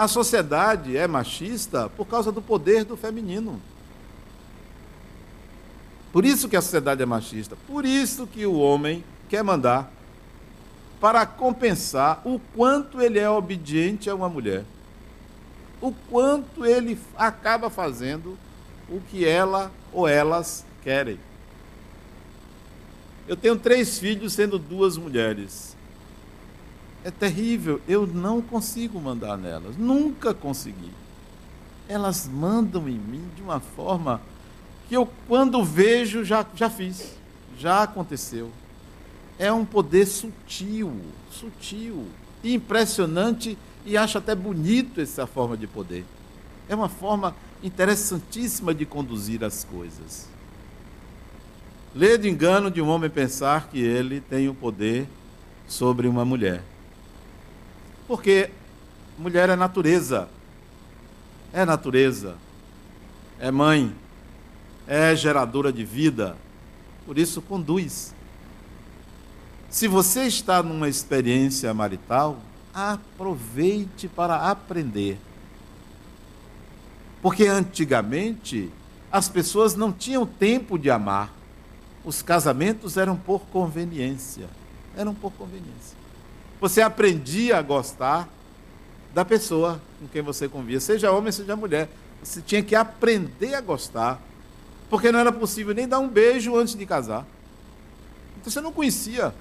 [0.00, 3.60] A sociedade é machista por causa do poder do feminino.
[6.10, 7.54] Por isso que a sociedade é machista.
[7.66, 9.92] Por isso que o homem quer mandar
[10.98, 14.64] para compensar o quanto ele é obediente a uma mulher.
[15.82, 18.38] O quanto ele acaba fazendo
[18.88, 21.20] o que ela ou elas querem.
[23.28, 25.76] Eu tenho três filhos, sendo duas mulheres.
[27.04, 27.80] É terrível.
[27.88, 29.76] Eu não consigo mandar nelas.
[29.76, 30.92] Nunca consegui.
[31.88, 34.20] Elas mandam em mim de uma forma
[34.88, 37.14] que eu, quando vejo, já, já fiz.
[37.58, 38.50] Já aconteceu.
[39.38, 40.92] É um poder sutil,
[41.30, 42.06] sutil,
[42.44, 46.04] impressionante e acho até bonito essa forma de poder.
[46.68, 50.28] É uma forma interessantíssima de conduzir as coisas.
[51.94, 55.08] Lê de engano de um homem pensar que ele tem o poder
[55.66, 56.62] sobre uma mulher.
[58.10, 58.50] Porque
[59.16, 60.28] mulher é natureza.
[61.52, 62.34] É natureza.
[63.38, 63.94] É mãe.
[64.84, 66.36] É geradora de vida.
[67.06, 68.12] Por isso conduz.
[69.68, 72.40] Se você está numa experiência marital,
[72.74, 75.16] aproveite para aprender.
[77.22, 78.72] Porque antigamente
[79.12, 81.32] as pessoas não tinham tempo de amar.
[82.04, 84.48] Os casamentos eram por conveniência.
[84.96, 85.99] Eram por conveniência.
[86.60, 88.28] Você aprendia a gostar
[89.14, 91.88] da pessoa com quem você convia, seja homem, seja mulher.
[92.22, 94.20] Você tinha que aprender a gostar,
[94.90, 97.26] porque não era possível nem dar um beijo antes de casar.
[98.38, 99.34] Então você não conhecia.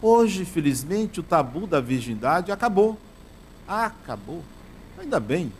[0.00, 2.96] Hoje, felizmente, o tabu da virgindade acabou.
[3.66, 4.42] Acabou.
[4.98, 5.52] Ainda bem.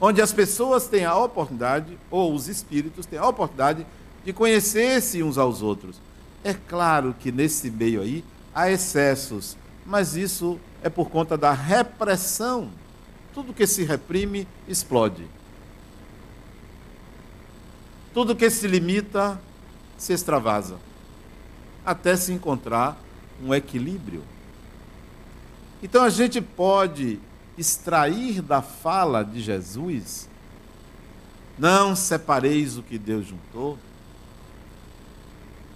[0.00, 3.86] Onde as pessoas têm a oportunidade, ou os espíritos têm a oportunidade,
[4.24, 5.96] de conhecer-se uns aos outros.
[6.44, 8.22] É claro que nesse meio aí
[8.54, 12.70] há excessos, mas isso é por conta da repressão.
[13.32, 15.26] Tudo que se reprime explode.
[18.12, 19.40] Tudo que se limita
[19.96, 20.78] se extravasa
[21.84, 22.98] até se encontrar
[23.42, 24.22] um equilíbrio.
[25.82, 27.20] Então a gente pode
[27.58, 30.28] extrair da fala de Jesus:
[31.58, 33.78] não separeis o que Deus juntou,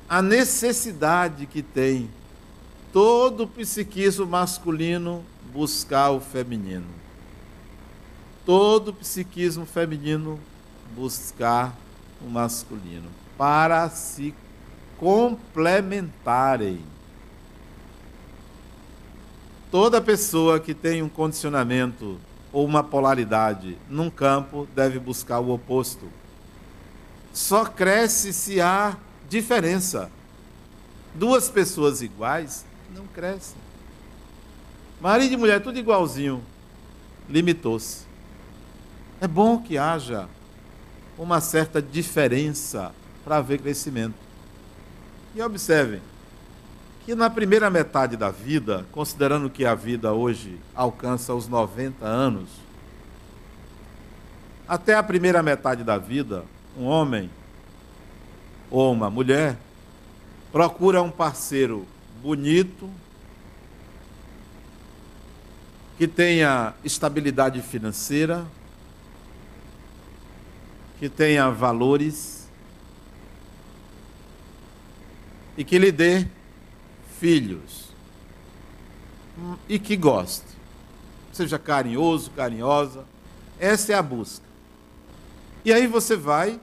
[0.08, 2.08] a necessidade que tem
[2.92, 6.86] todo o psiquismo masculino buscar o feminino.
[8.46, 10.40] Todo o psiquismo feminino
[10.96, 11.76] buscar
[12.24, 14.34] o masculino para se
[14.96, 16.80] complementarem.
[19.70, 22.18] Toda pessoa que tem um condicionamento
[22.50, 26.06] ou uma polaridade num campo deve buscar o oposto.
[27.34, 28.96] Só cresce se há
[29.28, 30.10] diferença.
[31.14, 32.64] Duas pessoas iguais
[32.94, 33.56] não crescem.
[35.00, 36.42] Marido e mulher, tudo igualzinho,
[37.28, 38.06] limitou-se.
[39.20, 40.28] É bom que haja
[41.18, 42.92] uma certa diferença
[43.24, 44.14] para haver crescimento.
[45.34, 46.00] E observem
[47.04, 52.48] que na primeira metade da vida, considerando que a vida hoje alcança os 90 anos,
[54.66, 56.44] até a primeira metade da vida,
[56.76, 57.30] um homem
[58.70, 59.56] ou uma mulher
[60.52, 61.86] procura um parceiro
[62.22, 62.90] bonito,
[65.96, 68.46] que tenha estabilidade financeira,
[70.98, 72.38] que tenha valores,
[75.58, 76.24] e que lhe dê
[77.18, 77.88] filhos
[79.68, 80.46] e que goste.
[81.32, 83.04] Seja carinhoso, carinhosa.
[83.58, 84.44] Essa é a busca.
[85.64, 86.60] E aí você vai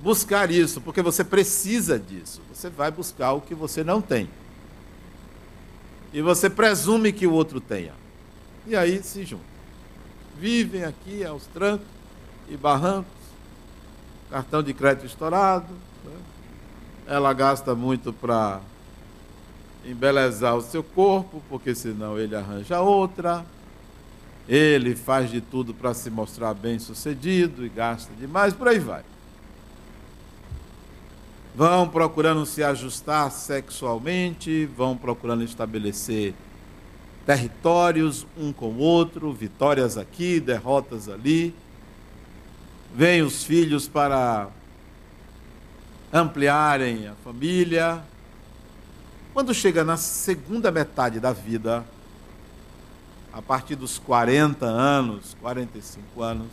[0.00, 2.40] buscar isso, porque você precisa disso.
[2.52, 4.28] Você vai buscar o que você não tem.
[6.12, 7.92] E você presume que o outro tenha.
[8.66, 9.46] E aí se juntam.
[10.38, 11.86] Vivem aqui aos trancos
[12.48, 13.12] e barrancos,
[14.30, 15.72] cartão de crédito estourado,
[16.04, 16.12] né?
[17.06, 18.60] ela gasta muito para
[19.84, 23.44] embelezar o seu corpo, porque senão ele arranja outra.
[24.48, 29.02] Ele faz de tudo para se mostrar bem sucedido e gasta demais, por aí vai.
[31.58, 36.32] Vão procurando se ajustar sexualmente, vão procurando estabelecer
[37.26, 41.52] territórios um com o outro, vitórias aqui, derrotas ali.
[42.94, 44.46] Vêm os filhos para
[46.12, 48.04] ampliarem a família.
[49.34, 51.84] Quando chega na segunda metade da vida,
[53.32, 56.52] a partir dos 40 anos, 45 anos,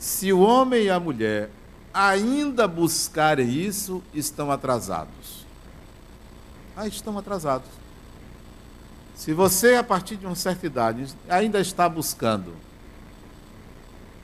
[0.00, 1.48] se o homem e a mulher
[1.92, 5.44] ainda buscarem isso, estão atrasados.
[6.76, 7.68] Ah, estão atrasados.
[9.14, 12.54] Se você, a partir de uma certa idade, ainda está buscando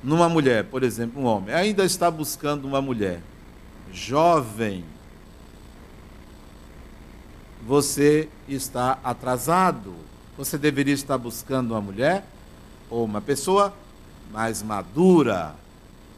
[0.02, 3.20] numa mulher, por exemplo, um homem, ainda está buscando uma mulher,
[3.92, 4.84] jovem,
[7.66, 9.92] você está atrasado.
[10.38, 12.24] Você deveria estar buscando uma mulher
[12.88, 13.74] ou uma pessoa
[14.30, 15.54] mais madura,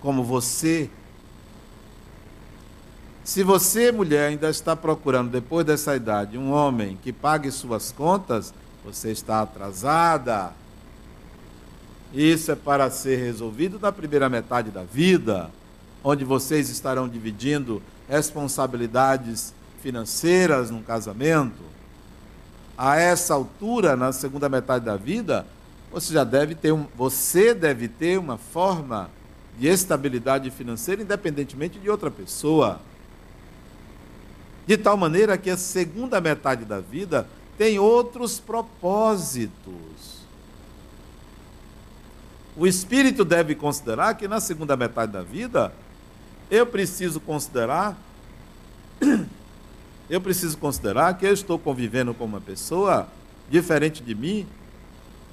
[0.01, 0.91] como você.
[3.29, 8.55] Se você, mulher, ainda está procurando, depois dessa idade, um homem que pague suas contas,
[8.83, 10.55] você está atrasada.
[12.11, 15.51] Isso é para ser resolvido na primeira metade da vida,
[16.03, 19.53] onde vocês estarão dividindo responsabilidades
[19.83, 21.63] financeiras num casamento.
[22.79, 25.45] A essa altura, na segunda metade da vida,
[25.93, 29.11] você já deve ter um, você deve ter uma forma
[29.59, 32.81] de estabilidade financeira independentemente de outra pessoa.
[34.69, 40.19] De tal maneira que a segunda metade da vida tem outros propósitos.
[42.55, 45.73] O espírito deve considerar que na segunda metade da vida
[46.51, 47.97] eu preciso considerar
[50.11, 53.09] eu preciso considerar que eu estou convivendo com uma pessoa
[53.49, 54.47] diferente de mim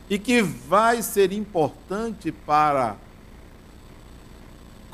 [0.09, 2.95] e que vai ser importante para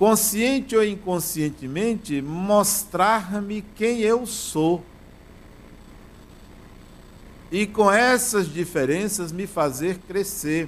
[0.01, 4.83] consciente ou inconscientemente mostrar-me quem eu sou.
[7.51, 10.67] E com essas diferenças me fazer crescer.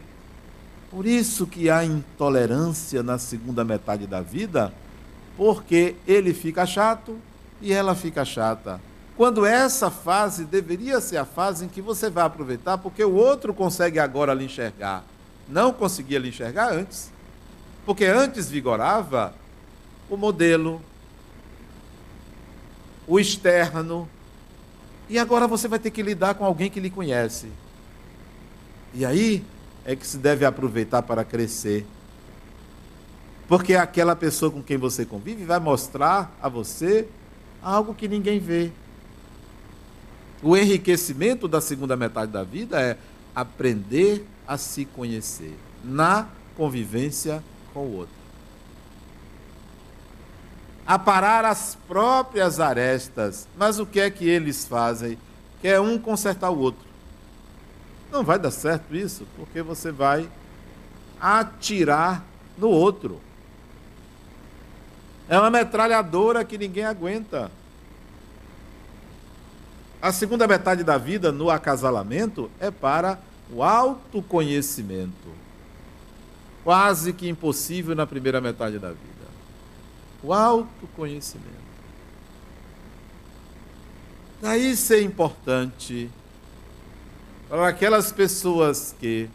[0.91, 4.71] Por isso que há intolerância na segunda metade da vida,
[5.35, 7.17] porque ele fica chato
[7.59, 8.79] e ela fica chata.
[9.17, 13.51] Quando essa fase deveria ser a fase em que você vai aproveitar, porque o outro
[13.51, 15.03] consegue agora lhe enxergar.
[15.49, 17.12] Não conseguia lhe enxergar antes.
[17.85, 19.33] Porque antes vigorava
[20.09, 20.81] o modelo,
[23.05, 24.07] o externo,
[25.09, 27.47] e agora você vai ter que lidar com alguém que lhe conhece.
[28.93, 29.43] E aí
[29.85, 31.85] é que se deve aproveitar para crescer.
[33.47, 37.07] Porque aquela pessoa com quem você convive vai mostrar a você
[37.61, 38.71] algo que ninguém vê.
[40.41, 42.97] O enriquecimento da segunda metade da vida é
[43.35, 47.43] aprender a se conhecer na convivência
[47.73, 48.15] com o outro.
[50.85, 53.47] Aparar as próprias arestas.
[53.57, 55.17] Mas o que é que eles fazem?
[55.61, 56.85] Quer um consertar o outro.
[58.11, 60.29] Não vai dar certo isso, porque você vai
[61.19, 62.23] atirar
[62.57, 63.19] no outro.
[65.27, 67.49] É uma metralhadora que ninguém aguenta.
[70.01, 73.17] A segunda metade da vida no acasalamento é para
[73.49, 75.42] o autoconhecimento.
[76.63, 78.99] Quase que impossível na primeira metade da vida.
[80.23, 81.63] O autoconhecimento.
[84.41, 86.09] Daí ser importante
[87.49, 89.29] para aquelas pessoas que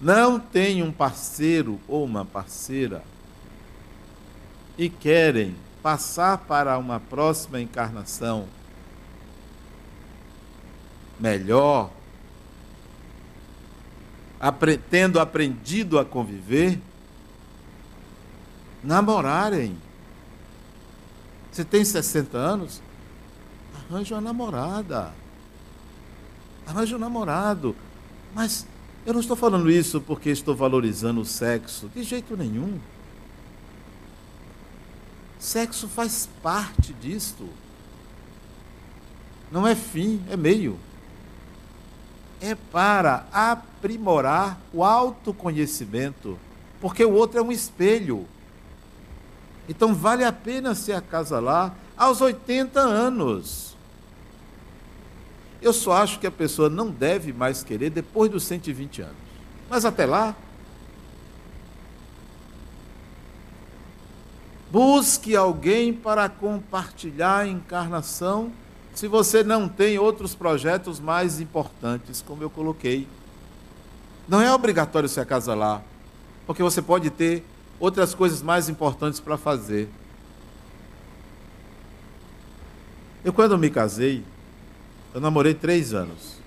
[0.00, 3.02] não têm um parceiro ou uma parceira
[4.76, 8.46] e querem passar para uma próxima encarnação
[11.18, 11.90] melhor,
[14.90, 16.78] tendo aprendido a conviver,
[18.82, 19.76] namorarem.
[21.50, 22.82] Você tem 60 anos?
[23.74, 25.12] Arranje uma namorada.
[26.66, 27.74] Arranje um namorado.
[28.34, 28.66] Mas
[29.06, 31.88] eu não estou falando isso porque estou valorizando o sexo.
[31.94, 32.78] De jeito nenhum.
[35.38, 37.48] Sexo faz parte disto.
[39.50, 40.78] Não é fim, é meio
[42.40, 46.38] é para aprimorar o autoconhecimento,
[46.80, 48.26] porque o outro é um espelho.
[49.68, 53.76] Então vale a pena se acasalar aos 80 anos.
[55.60, 59.16] Eu só acho que a pessoa não deve mais querer depois dos 120 anos.
[59.68, 60.36] Mas até lá,
[64.70, 68.52] busque alguém para compartilhar a encarnação
[68.96, 73.06] se você não tem outros projetos mais importantes, como eu coloquei.
[74.26, 75.82] Não é obrigatório se acasalar,
[76.46, 77.44] porque você pode ter
[77.78, 79.90] outras coisas mais importantes para fazer.
[83.22, 84.24] Eu, quando me casei,
[85.12, 86.38] eu namorei três anos.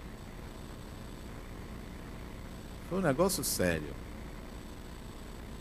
[2.89, 3.93] Foi um negócio sério.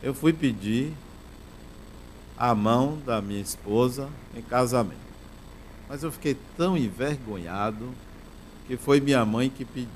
[0.03, 0.95] Eu fui pedir
[2.35, 5.08] a mão da minha esposa em casamento.
[5.89, 7.93] Mas eu fiquei tão envergonhado
[8.67, 9.89] que foi minha mãe que pediu.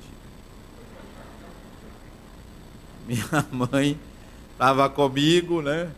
[3.05, 3.99] Minha mãe
[4.53, 5.91] estava comigo, né?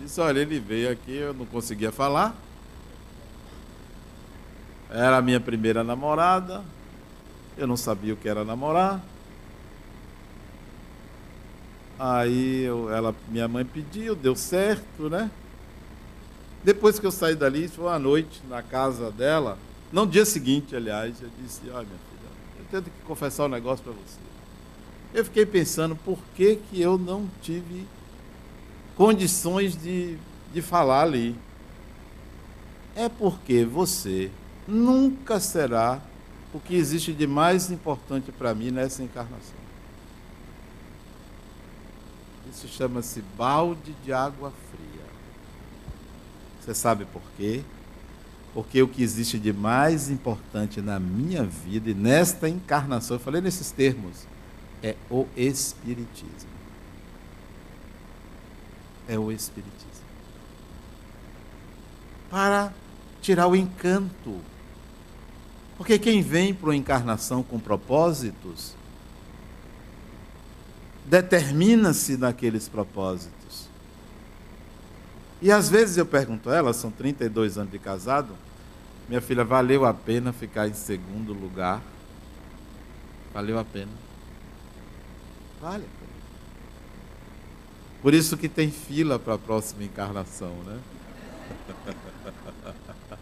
[0.00, 2.36] Disse, olha, ele veio aqui, eu não conseguia falar.
[4.88, 6.64] Era a minha primeira namorada.
[7.56, 9.02] Eu não sabia o que era namorar.
[11.98, 15.28] Aí eu, ela, minha mãe pediu, deu certo, né?
[16.62, 19.58] Depois que eu saí dali, foi uma noite na casa dela,
[19.92, 23.82] no dia seguinte, aliás, eu disse: Olha, minha filha, eu tenho que confessar um negócio
[23.82, 24.18] para você.
[25.14, 27.86] Eu fiquei pensando por que, que eu não tive
[28.94, 30.18] condições de,
[30.52, 31.36] de falar ali.
[32.94, 34.30] é porque você
[34.66, 36.02] nunca será
[36.52, 39.56] o que existe de mais importante para mim nessa encarnação.
[42.50, 44.87] Isso chama-se balde de água fria.
[46.68, 47.62] Você sabe por quê?
[48.52, 53.40] Porque o que existe de mais importante na minha vida e nesta encarnação, eu falei
[53.40, 54.26] nesses termos,
[54.82, 56.50] é o Espiritismo.
[59.08, 59.88] É o Espiritismo.
[62.28, 62.70] Para
[63.22, 64.38] tirar o encanto.
[65.78, 68.74] Porque quem vem para uma encarnação com propósitos,
[71.06, 73.37] determina-se naqueles propósitos.
[75.40, 78.34] E às vezes eu pergunto a ela, são 32 anos de casado,
[79.08, 81.80] minha filha, valeu a pena ficar em segundo lugar?
[83.32, 83.92] Valeu a pena.
[85.60, 86.08] Vale a pena.
[88.02, 90.78] Por isso que tem fila para a próxima encarnação, né?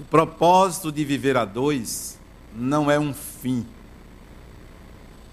[0.00, 2.18] o propósito de viver a dois
[2.54, 3.64] não é um fim.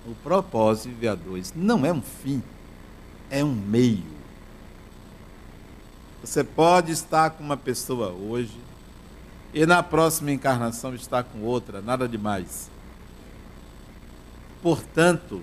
[0.08, 2.42] O propósito de viver a dois não é um fim,
[3.30, 4.06] é um meio.
[6.24, 8.58] Você pode estar com uma pessoa hoje
[9.54, 12.70] e na próxima encarnação estar com outra, nada demais.
[14.62, 15.42] Portanto,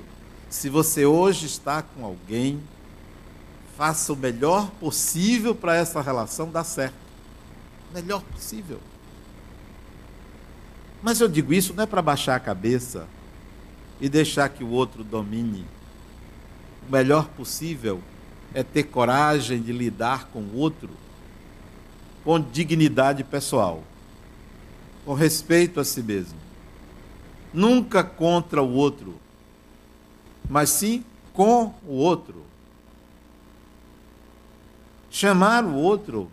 [0.48, 2.58] se você hoje está com alguém,
[3.76, 6.94] faça o melhor possível para essa relação dar certo.
[7.92, 8.80] Melhor possível.
[11.02, 13.06] Mas eu digo isso não é para baixar a cabeça
[14.00, 15.64] e deixar que o outro domine.
[16.88, 18.00] O melhor possível
[18.52, 20.90] é ter coragem de lidar com o outro
[22.24, 23.84] com dignidade pessoal,
[25.04, 26.38] com respeito a si mesmo.
[27.52, 29.14] Nunca contra o outro,
[30.48, 32.42] mas sim com o outro.
[35.10, 36.30] Chamar o outro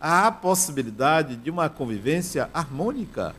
[0.00, 3.34] à possibilidade de uma convivência harmônica.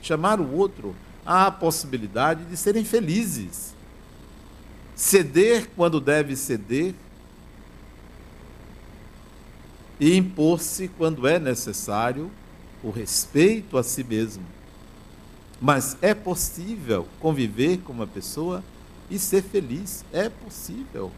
[0.00, 3.74] Chamar o outro à possibilidade de serem felizes.
[4.94, 6.94] Ceder quando deve ceder
[9.98, 12.30] e impor-se quando é necessário
[12.82, 14.44] o respeito a si mesmo.
[15.60, 18.64] Mas é possível conviver com uma pessoa
[19.08, 20.04] e ser feliz.
[20.12, 21.12] É possível.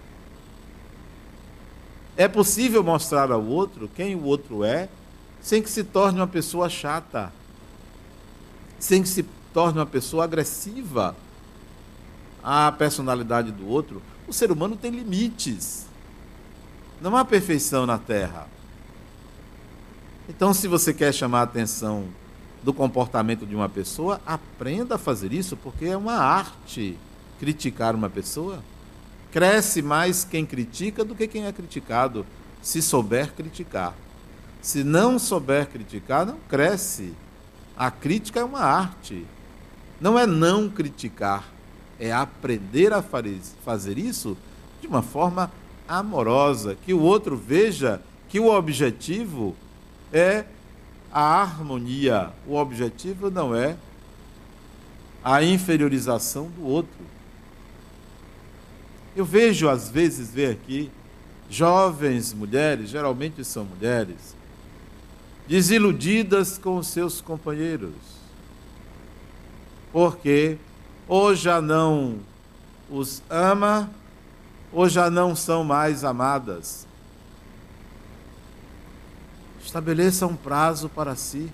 [2.16, 4.88] É possível mostrar ao outro quem o outro é,
[5.40, 7.32] sem que se torne uma pessoa chata,
[8.78, 9.24] sem que se
[9.54, 11.16] torne uma pessoa agressiva
[12.42, 14.02] à personalidade do outro.
[14.26, 15.86] O ser humano tem limites.
[17.00, 18.48] Não há perfeição na Terra.
[20.28, 22.06] Então, se você quer chamar a atenção
[22.62, 26.98] do comportamento de uma pessoa, aprenda a fazer isso, porque é uma arte
[27.38, 28.62] criticar uma pessoa.
[29.30, 32.26] Cresce mais quem critica do que quem é criticado,
[32.62, 33.94] se souber criticar.
[34.62, 37.12] Se não souber criticar, não cresce.
[37.76, 39.26] A crítica é uma arte.
[40.00, 41.48] Não é não criticar,
[41.98, 43.02] é aprender a
[43.64, 44.36] fazer isso
[44.80, 45.50] de uma forma
[45.88, 49.54] amorosa, que o outro veja que o objetivo
[50.12, 50.44] é
[51.12, 52.30] a harmonia.
[52.46, 53.76] O objetivo não é
[55.22, 57.14] a inferiorização do outro.
[59.16, 60.90] Eu vejo, às vezes, ver aqui
[61.48, 64.34] jovens mulheres, geralmente são mulheres,
[65.46, 68.13] desiludidas com seus companheiros.
[69.94, 70.58] Porque
[71.06, 72.18] ou já não
[72.90, 73.88] os ama,
[74.72, 76.84] ou já não são mais amadas.
[79.64, 81.48] Estabeleça um prazo para si.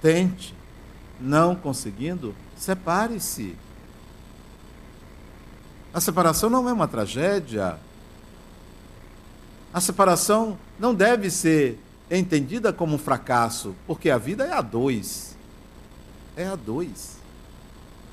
[0.00, 0.54] Tente.
[1.20, 3.54] Não conseguindo, separe-se.
[5.92, 7.78] A separação não é uma tragédia.
[9.70, 11.78] A separação não deve ser
[12.10, 15.36] entendida como um fracasso, porque a vida é a dois.
[16.34, 17.15] É a dois.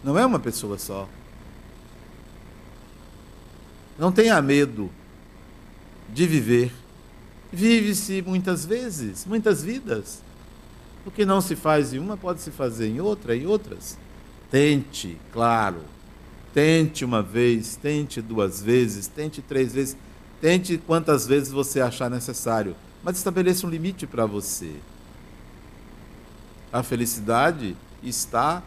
[0.03, 1.07] Não é uma pessoa só.
[3.97, 4.89] Não tenha medo
[6.09, 6.71] de viver
[7.53, 10.23] Vive-se muitas vezes, muitas vidas.
[11.05, 13.95] O que não se faz em uma pode se fazer em outra e outras.
[14.49, 15.81] Tente, claro.
[16.51, 19.95] Tente uma vez, tente duas vezes, tente três vezes,
[20.41, 24.71] tente quantas vezes você achar necessário, mas estabeleça um limite para você.
[26.71, 28.63] A felicidade está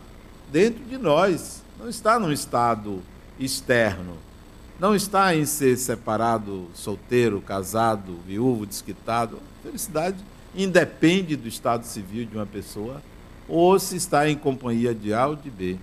[0.51, 3.03] dentro de nós, não está num estado
[3.39, 4.27] externo
[4.79, 9.41] não está em ser separado, solteiro, casado, viúvo, desquitado.
[9.63, 10.19] Felicidade
[10.55, 13.03] independe do estado civil de uma pessoa
[13.49, 15.77] ou se está em companhia de A ou de B.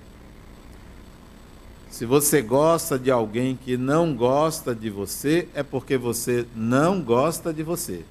[1.90, 7.54] Se você gosta de alguém que não gosta de você, é porque você não gosta
[7.54, 8.04] de você.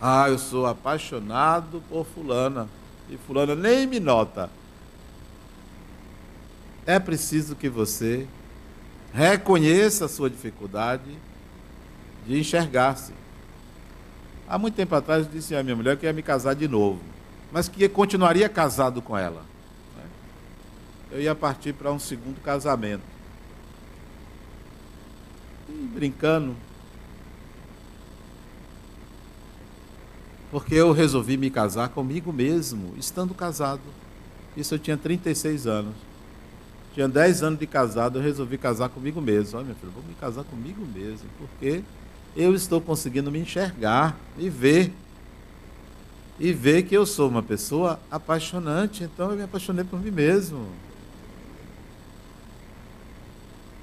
[0.00, 2.66] Ah, eu sou apaixonado por Fulana.
[3.10, 4.48] E Fulana nem me nota.
[6.86, 8.26] É preciso que você
[9.12, 11.10] reconheça a sua dificuldade
[12.26, 13.12] de enxergar-se.
[14.48, 17.00] Há muito tempo atrás eu disse à minha mulher que ia me casar de novo,
[17.52, 19.44] mas que continuaria casado com ela.
[21.10, 23.02] Eu ia partir para um segundo casamento.
[25.68, 26.54] E brincando,
[30.50, 33.82] porque eu resolvi me casar comigo mesmo, estando casado.
[34.56, 35.94] Isso eu tinha 36 anos.
[36.92, 39.58] Tinha 10 anos de casado, eu resolvi casar comigo mesmo.
[39.58, 41.84] Olha, meu filho, vou me casar comigo mesmo, porque
[42.36, 44.92] eu estou conseguindo me enxergar e ver.
[46.38, 50.66] E ver que eu sou uma pessoa apaixonante, então eu me apaixonei por mim mesmo.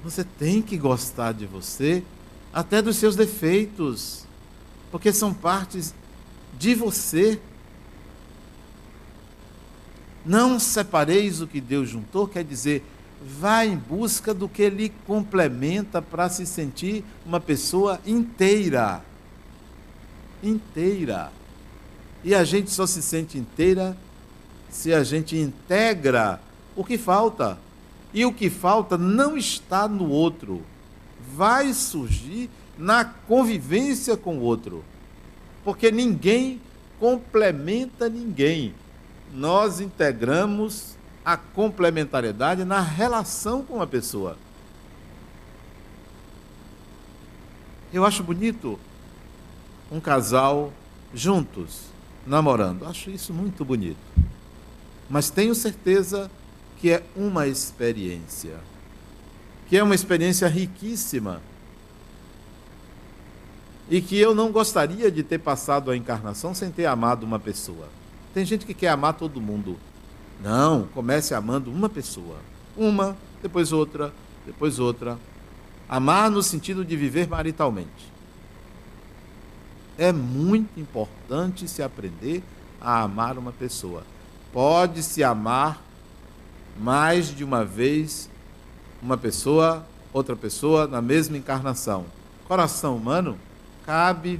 [0.03, 2.03] Você tem que gostar de você,
[2.51, 4.25] até dos seus defeitos,
[4.91, 5.93] porque são partes
[6.57, 7.39] de você.
[10.25, 12.83] Não separeis o que Deus juntou, quer dizer,
[13.39, 19.01] vá em busca do que lhe complementa para se sentir uma pessoa inteira.
[20.43, 21.31] Inteira.
[22.23, 23.95] E a gente só se sente inteira
[24.69, 26.41] se a gente integra
[26.75, 27.57] o que falta.
[28.13, 30.61] E o que falta não está no outro.
[31.33, 34.83] Vai surgir na convivência com o outro
[35.67, 36.61] porque ninguém
[36.97, 38.73] complementa ninguém.
[39.33, 40.95] Nós integramos
[41.25, 44.37] a complementariedade na relação com a pessoa.
[47.91, 48.79] Eu acho bonito
[49.91, 50.71] um casal
[51.13, 51.81] juntos,
[52.25, 52.85] namorando.
[52.85, 53.99] Acho isso muito bonito.
[55.09, 56.31] Mas tenho certeza
[56.77, 58.55] que é uma experiência.
[59.67, 61.41] Que é uma experiência riquíssima
[63.89, 67.87] e que eu não gostaria de ter passado a encarnação sem ter amado uma pessoa.
[68.33, 69.77] Tem gente que quer amar todo mundo.
[70.43, 72.37] Não, comece amando uma pessoa.
[72.75, 74.13] Uma, depois outra,
[74.45, 75.17] depois outra.
[75.87, 78.11] Amar no sentido de viver maritalmente.
[79.97, 82.43] É muito importante se aprender
[82.79, 84.03] a amar uma pessoa.
[84.51, 85.81] Pode se amar
[86.79, 88.29] mais de uma vez
[89.01, 92.05] uma pessoa, outra pessoa na mesma encarnação.
[92.47, 93.37] Coração humano
[93.87, 94.37] cabe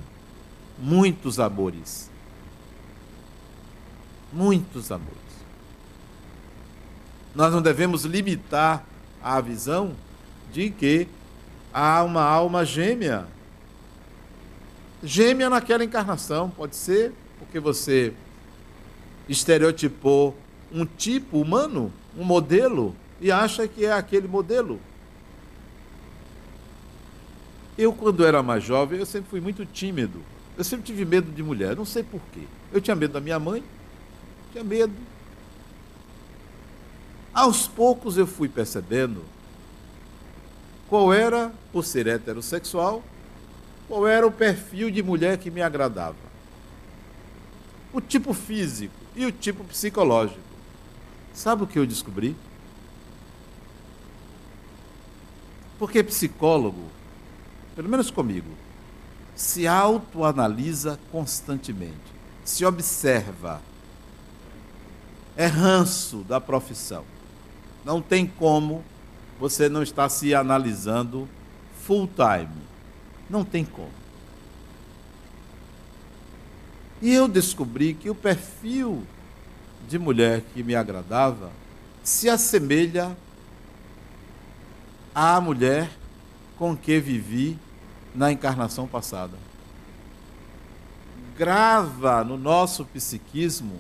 [0.78, 2.12] muitos amores.
[4.34, 5.16] Muitos amores.
[7.34, 8.84] Nós não devemos limitar
[9.24, 9.96] a visão
[10.52, 11.08] de que
[11.74, 13.26] há uma alma gêmea.
[15.02, 18.14] Gêmea naquela encarnação, pode ser porque você
[19.30, 20.36] estereotipou
[20.74, 24.78] um tipo humano, um modelo, e acha que é aquele modelo.
[27.78, 30.22] Eu, quando era mais jovem, eu sempre fui muito tímido.
[30.58, 32.42] Eu sempre tive medo de mulher, não sei porquê.
[32.74, 33.64] Eu tinha medo da minha mãe,
[34.52, 34.94] tinha medo.
[37.32, 39.24] Aos poucos eu fui percebendo
[40.90, 43.04] qual era, por ser heterossexual,
[43.88, 46.16] qual era o perfil de mulher que me agradava.
[47.94, 50.40] O tipo físico e o tipo psicológico.
[51.34, 52.36] Sabe o que eu descobri?
[55.78, 56.97] Porque psicólogo
[57.78, 58.50] pelo menos comigo,
[59.36, 61.94] se autoanalisa constantemente,
[62.44, 63.62] se observa.
[65.36, 67.06] É ranço da profissão.
[67.86, 68.84] Não tem como
[69.40, 71.30] você não estar se analisando
[71.84, 72.50] full time.
[73.30, 73.92] Não tem como.
[77.00, 79.04] E eu descobri que o perfil
[79.88, 81.52] de mulher que me agradava
[82.04, 83.16] se assemelha
[85.14, 85.92] à mulher
[86.58, 87.60] com que vivi
[88.18, 89.38] na encarnação passada.
[91.38, 93.80] Grava no nosso psiquismo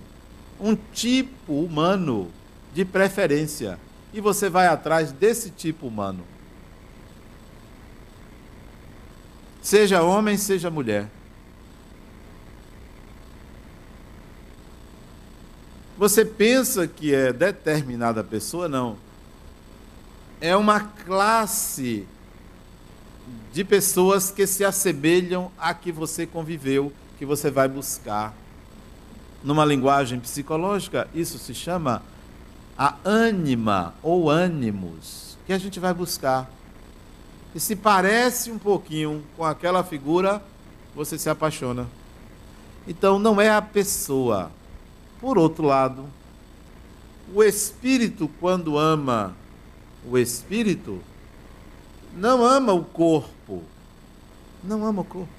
[0.59, 2.31] um tipo humano
[2.71, 3.79] de preferência
[4.13, 6.23] e você vai atrás desse tipo humano.
[9.59, 11.09] Seja homem, seja mulher.
[15.97, 18.69] Você pensa que é determinada pessoa?
[18.69, 18.97] Não.
[20.39, 22.07] É uma classe
[23.57, 28.31] de pessoas que se assemelham a que você conviveu, que você vai buscar.
[29.43, 32.03] Numa linguagem psicológica, isso se chama
[32.77, 36.47] a ânima ou ânimos, que a gente vai buscar.
[37.55, 40.39] E se parece um pouquinho com aquela figura,
[40.95, 41.87] você se apaixona.
[42.87, 44.51] Então não é a pessoa.
[45.19, 46.05] Por outro lado,
[47.33, 49.35] O espírito, quando ama
[50.07, 51.01] o espírito,
[52.15, 53.63] não ama o corpo.
[54.63, 55.29] Não ama o corpo.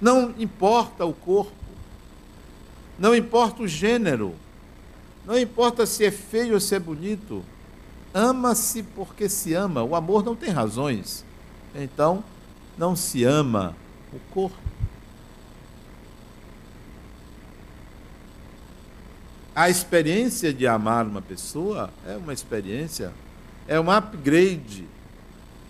[0.00, 1.52] Não importa o corpo.
[2.98, 4.34] Não importa o gênero.
[5.24, 7.44] Não importa se é feio ou se é bonito.
[8.12, 9.82] Ama-se porque se ama.
[9.82, 11.24] O amor não tem razões.
[11.74, 12.22] Então,
[12.76, 13.74] não se ama
[14.12, 14.56] o corpo.
[19.54, 23.12] A experiência de amar uma pessoa é uma experiência,
[23.66, 24.86] é um upgrade,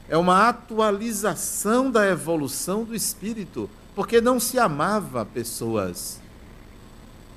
[0.09, 6.20] é uma atualização da evolução do espírito, porque não se amava pessoas.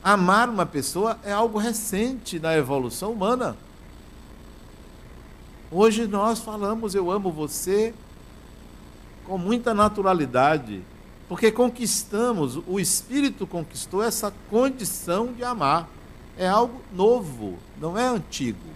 [0.03, 3.57] Amar uma pessoa é algo recente na evolução humana.
[5.71, 7.93] Hoje nós falamos eu amo você
[9.25, 10.83] com muita naturalidade,
[11.27, 15.89] porque conquistamos, o espírito conquistou essa condição de amar
[16.37, 18.74] é algo novo, não é antigo.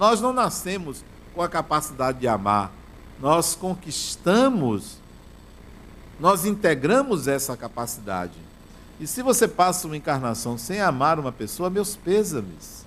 [0.00, 2.72] Nós não nascemos com a capacidade de amar,
[3.20, 4.96] nós conquistamos,
[6.18, 8.32] nós integramos essa capacidade.
[8.98, 12.86] E se você passa uma encarnação sem amar uma pessoa, meus pêsames.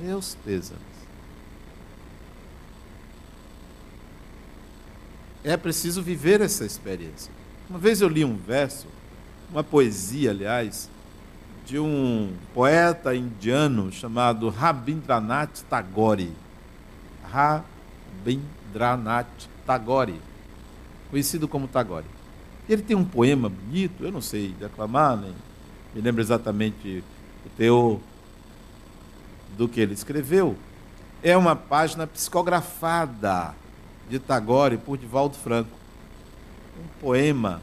[0.00, 0.82] Meus pêsames.
[5.44, 7.32] É preciso viver essa experiência.
[7.70, 8.88] Uma vez eu li um verso,
[9.48, 10.90] uma poesia, aliás,
[11.66, 16.32] de um poeta indiano chamado Rabindranath Tagore.
[17.28, 19.26] Rabindranath
[19.66, 20.20] Tagore,
[21.10, 22.06] conhecido como Tagore.
[22.68, 25.34] Ele tem um poema bonito, eu não sei declamar, nem
[25.92, 27.02] me lembro exatamente
[27.44, 27.98] o teor
[29.56, 30.56] do que ele escreveu.
[31.20, 33.56] É uma página psicografada
[34.08, 35.76] de Tagore por Divaldo Franco.
[36.78, 37.60] Um poema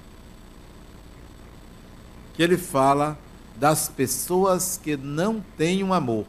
[2.34, 3.18] que ele fala
[3.56, 6.26] das pessoas que não têm um amor,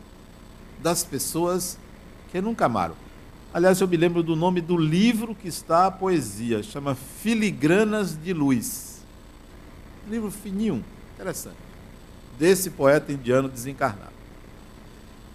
[0.82, 1.78] das pessoas
[2.30, 2.94] que nunca amaram.
[3.52, 8.32] Aliás, eu me lembro do nome do livro que está a poesia, chama Filigranas de
[8.32, 9.00] Luz.
[10.08, 11.56] livro fininho, interessante,
[12.38, 14.12] desse poeta indiano desencarnado.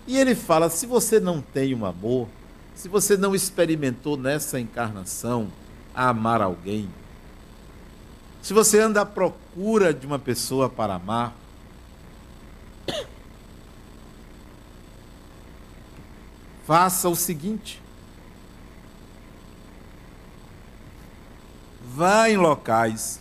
[0.06, 2.28] E ele fala: se você não tem um amor,
[2.76, 5.48] se você não experimentou nessa encarnação
[5.94, 6.90] a amar alguém,
[8.42, 11.36] se você anda à procura de uma pessoa para amar,
[16.70, 17.82] faça o seguinte:
[21.96, 23.20] vá em locais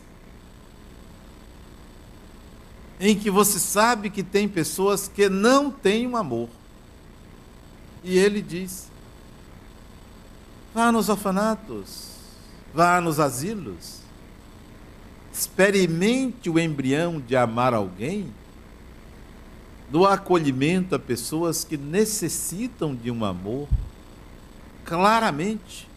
[3.01, 6.51] em que você sabe que tem pessoas que não têm um amor.
[8.05, 8.91] E ele diz:
[10.75, 12.11] vá nos orfanatos,
[12.75, 14.01] vá nos asilos,
[15.33, 18.31] experimente o embrião de amar alguém
[19.91, 23.69] do acolhimento a pessoas que necessitam de um amor,
[24.85, 25.89] claramente,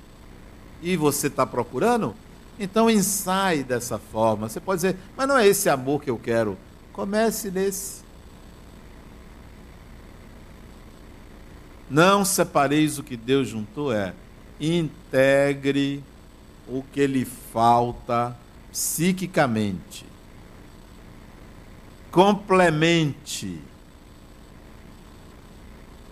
[0.82, 2.16] e você está procurando,
[2.60, 4.48] então ensaie dessa forma.
[4.48, 6.58] Você pode dizer, mas não é esse amor que eu quero.
[6.94, 8.02] Comece nesse.
[11.90, 14.14] Não separeis o que Deus juntou, é
[14.60, 16.04] integre
[16.68, 18.38] o que lhe falta
[18.72, 20.06] psiquicamente.
[22.10, 23.60] Complemente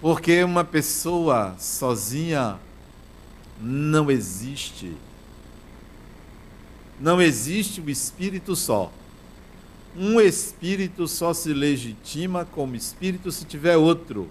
[0.01, 2.57] porque uma pessoa sozinha
[3.59, 4.95] não existe.
[6.99, 8.91] Não existe o espírito só.
[9.97, 14.29] Um espírito só se legitima como espírito se tiver outro.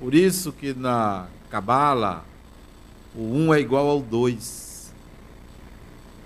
[0.00, 2.24] Por isso que na Cabala
[3.14, 4.92] o um é igual ao dois.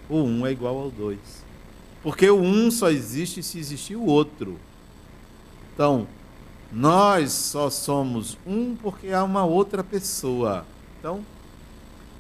[0.08, 1.44] O um é igual ao dois.
[2.02, 4.58] Porque o um só existe se existir o outro.
[5.74, 6.06] Então,
[6.76, 10.66] nós só somos um porque há uma outra pessoa.
[10.98, 11.24] Então,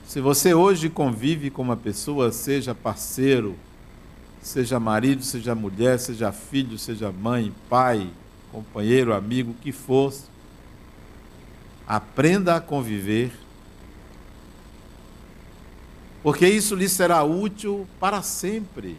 [0.06, 3.54] se você hoje convive com uma pessoa, seja parceiro,
[4.40, 8.08] seja marido, seja mulher, seja filho, seja mãe, pai,
[8.50, 10.14] companheiro, amigo, que for,
[11.86, 13.30] aprenda a conviver,
[16.22, 18.96] porque isso lhe será útil para sempre.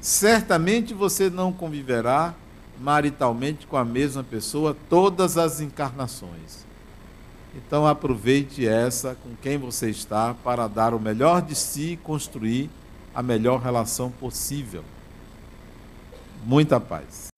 [0.00, 2.34] Certamente você não conviverá
[2.80, 6.64] maritalmente com a mesma pessoa todas as encarnações.
[7.54, 12.68] Então aproveite essa com quem você está para dar o melhor de si e construir
[13.14, 14.84] a melhor relação possível.
[16.44, 17.33] Muita paz.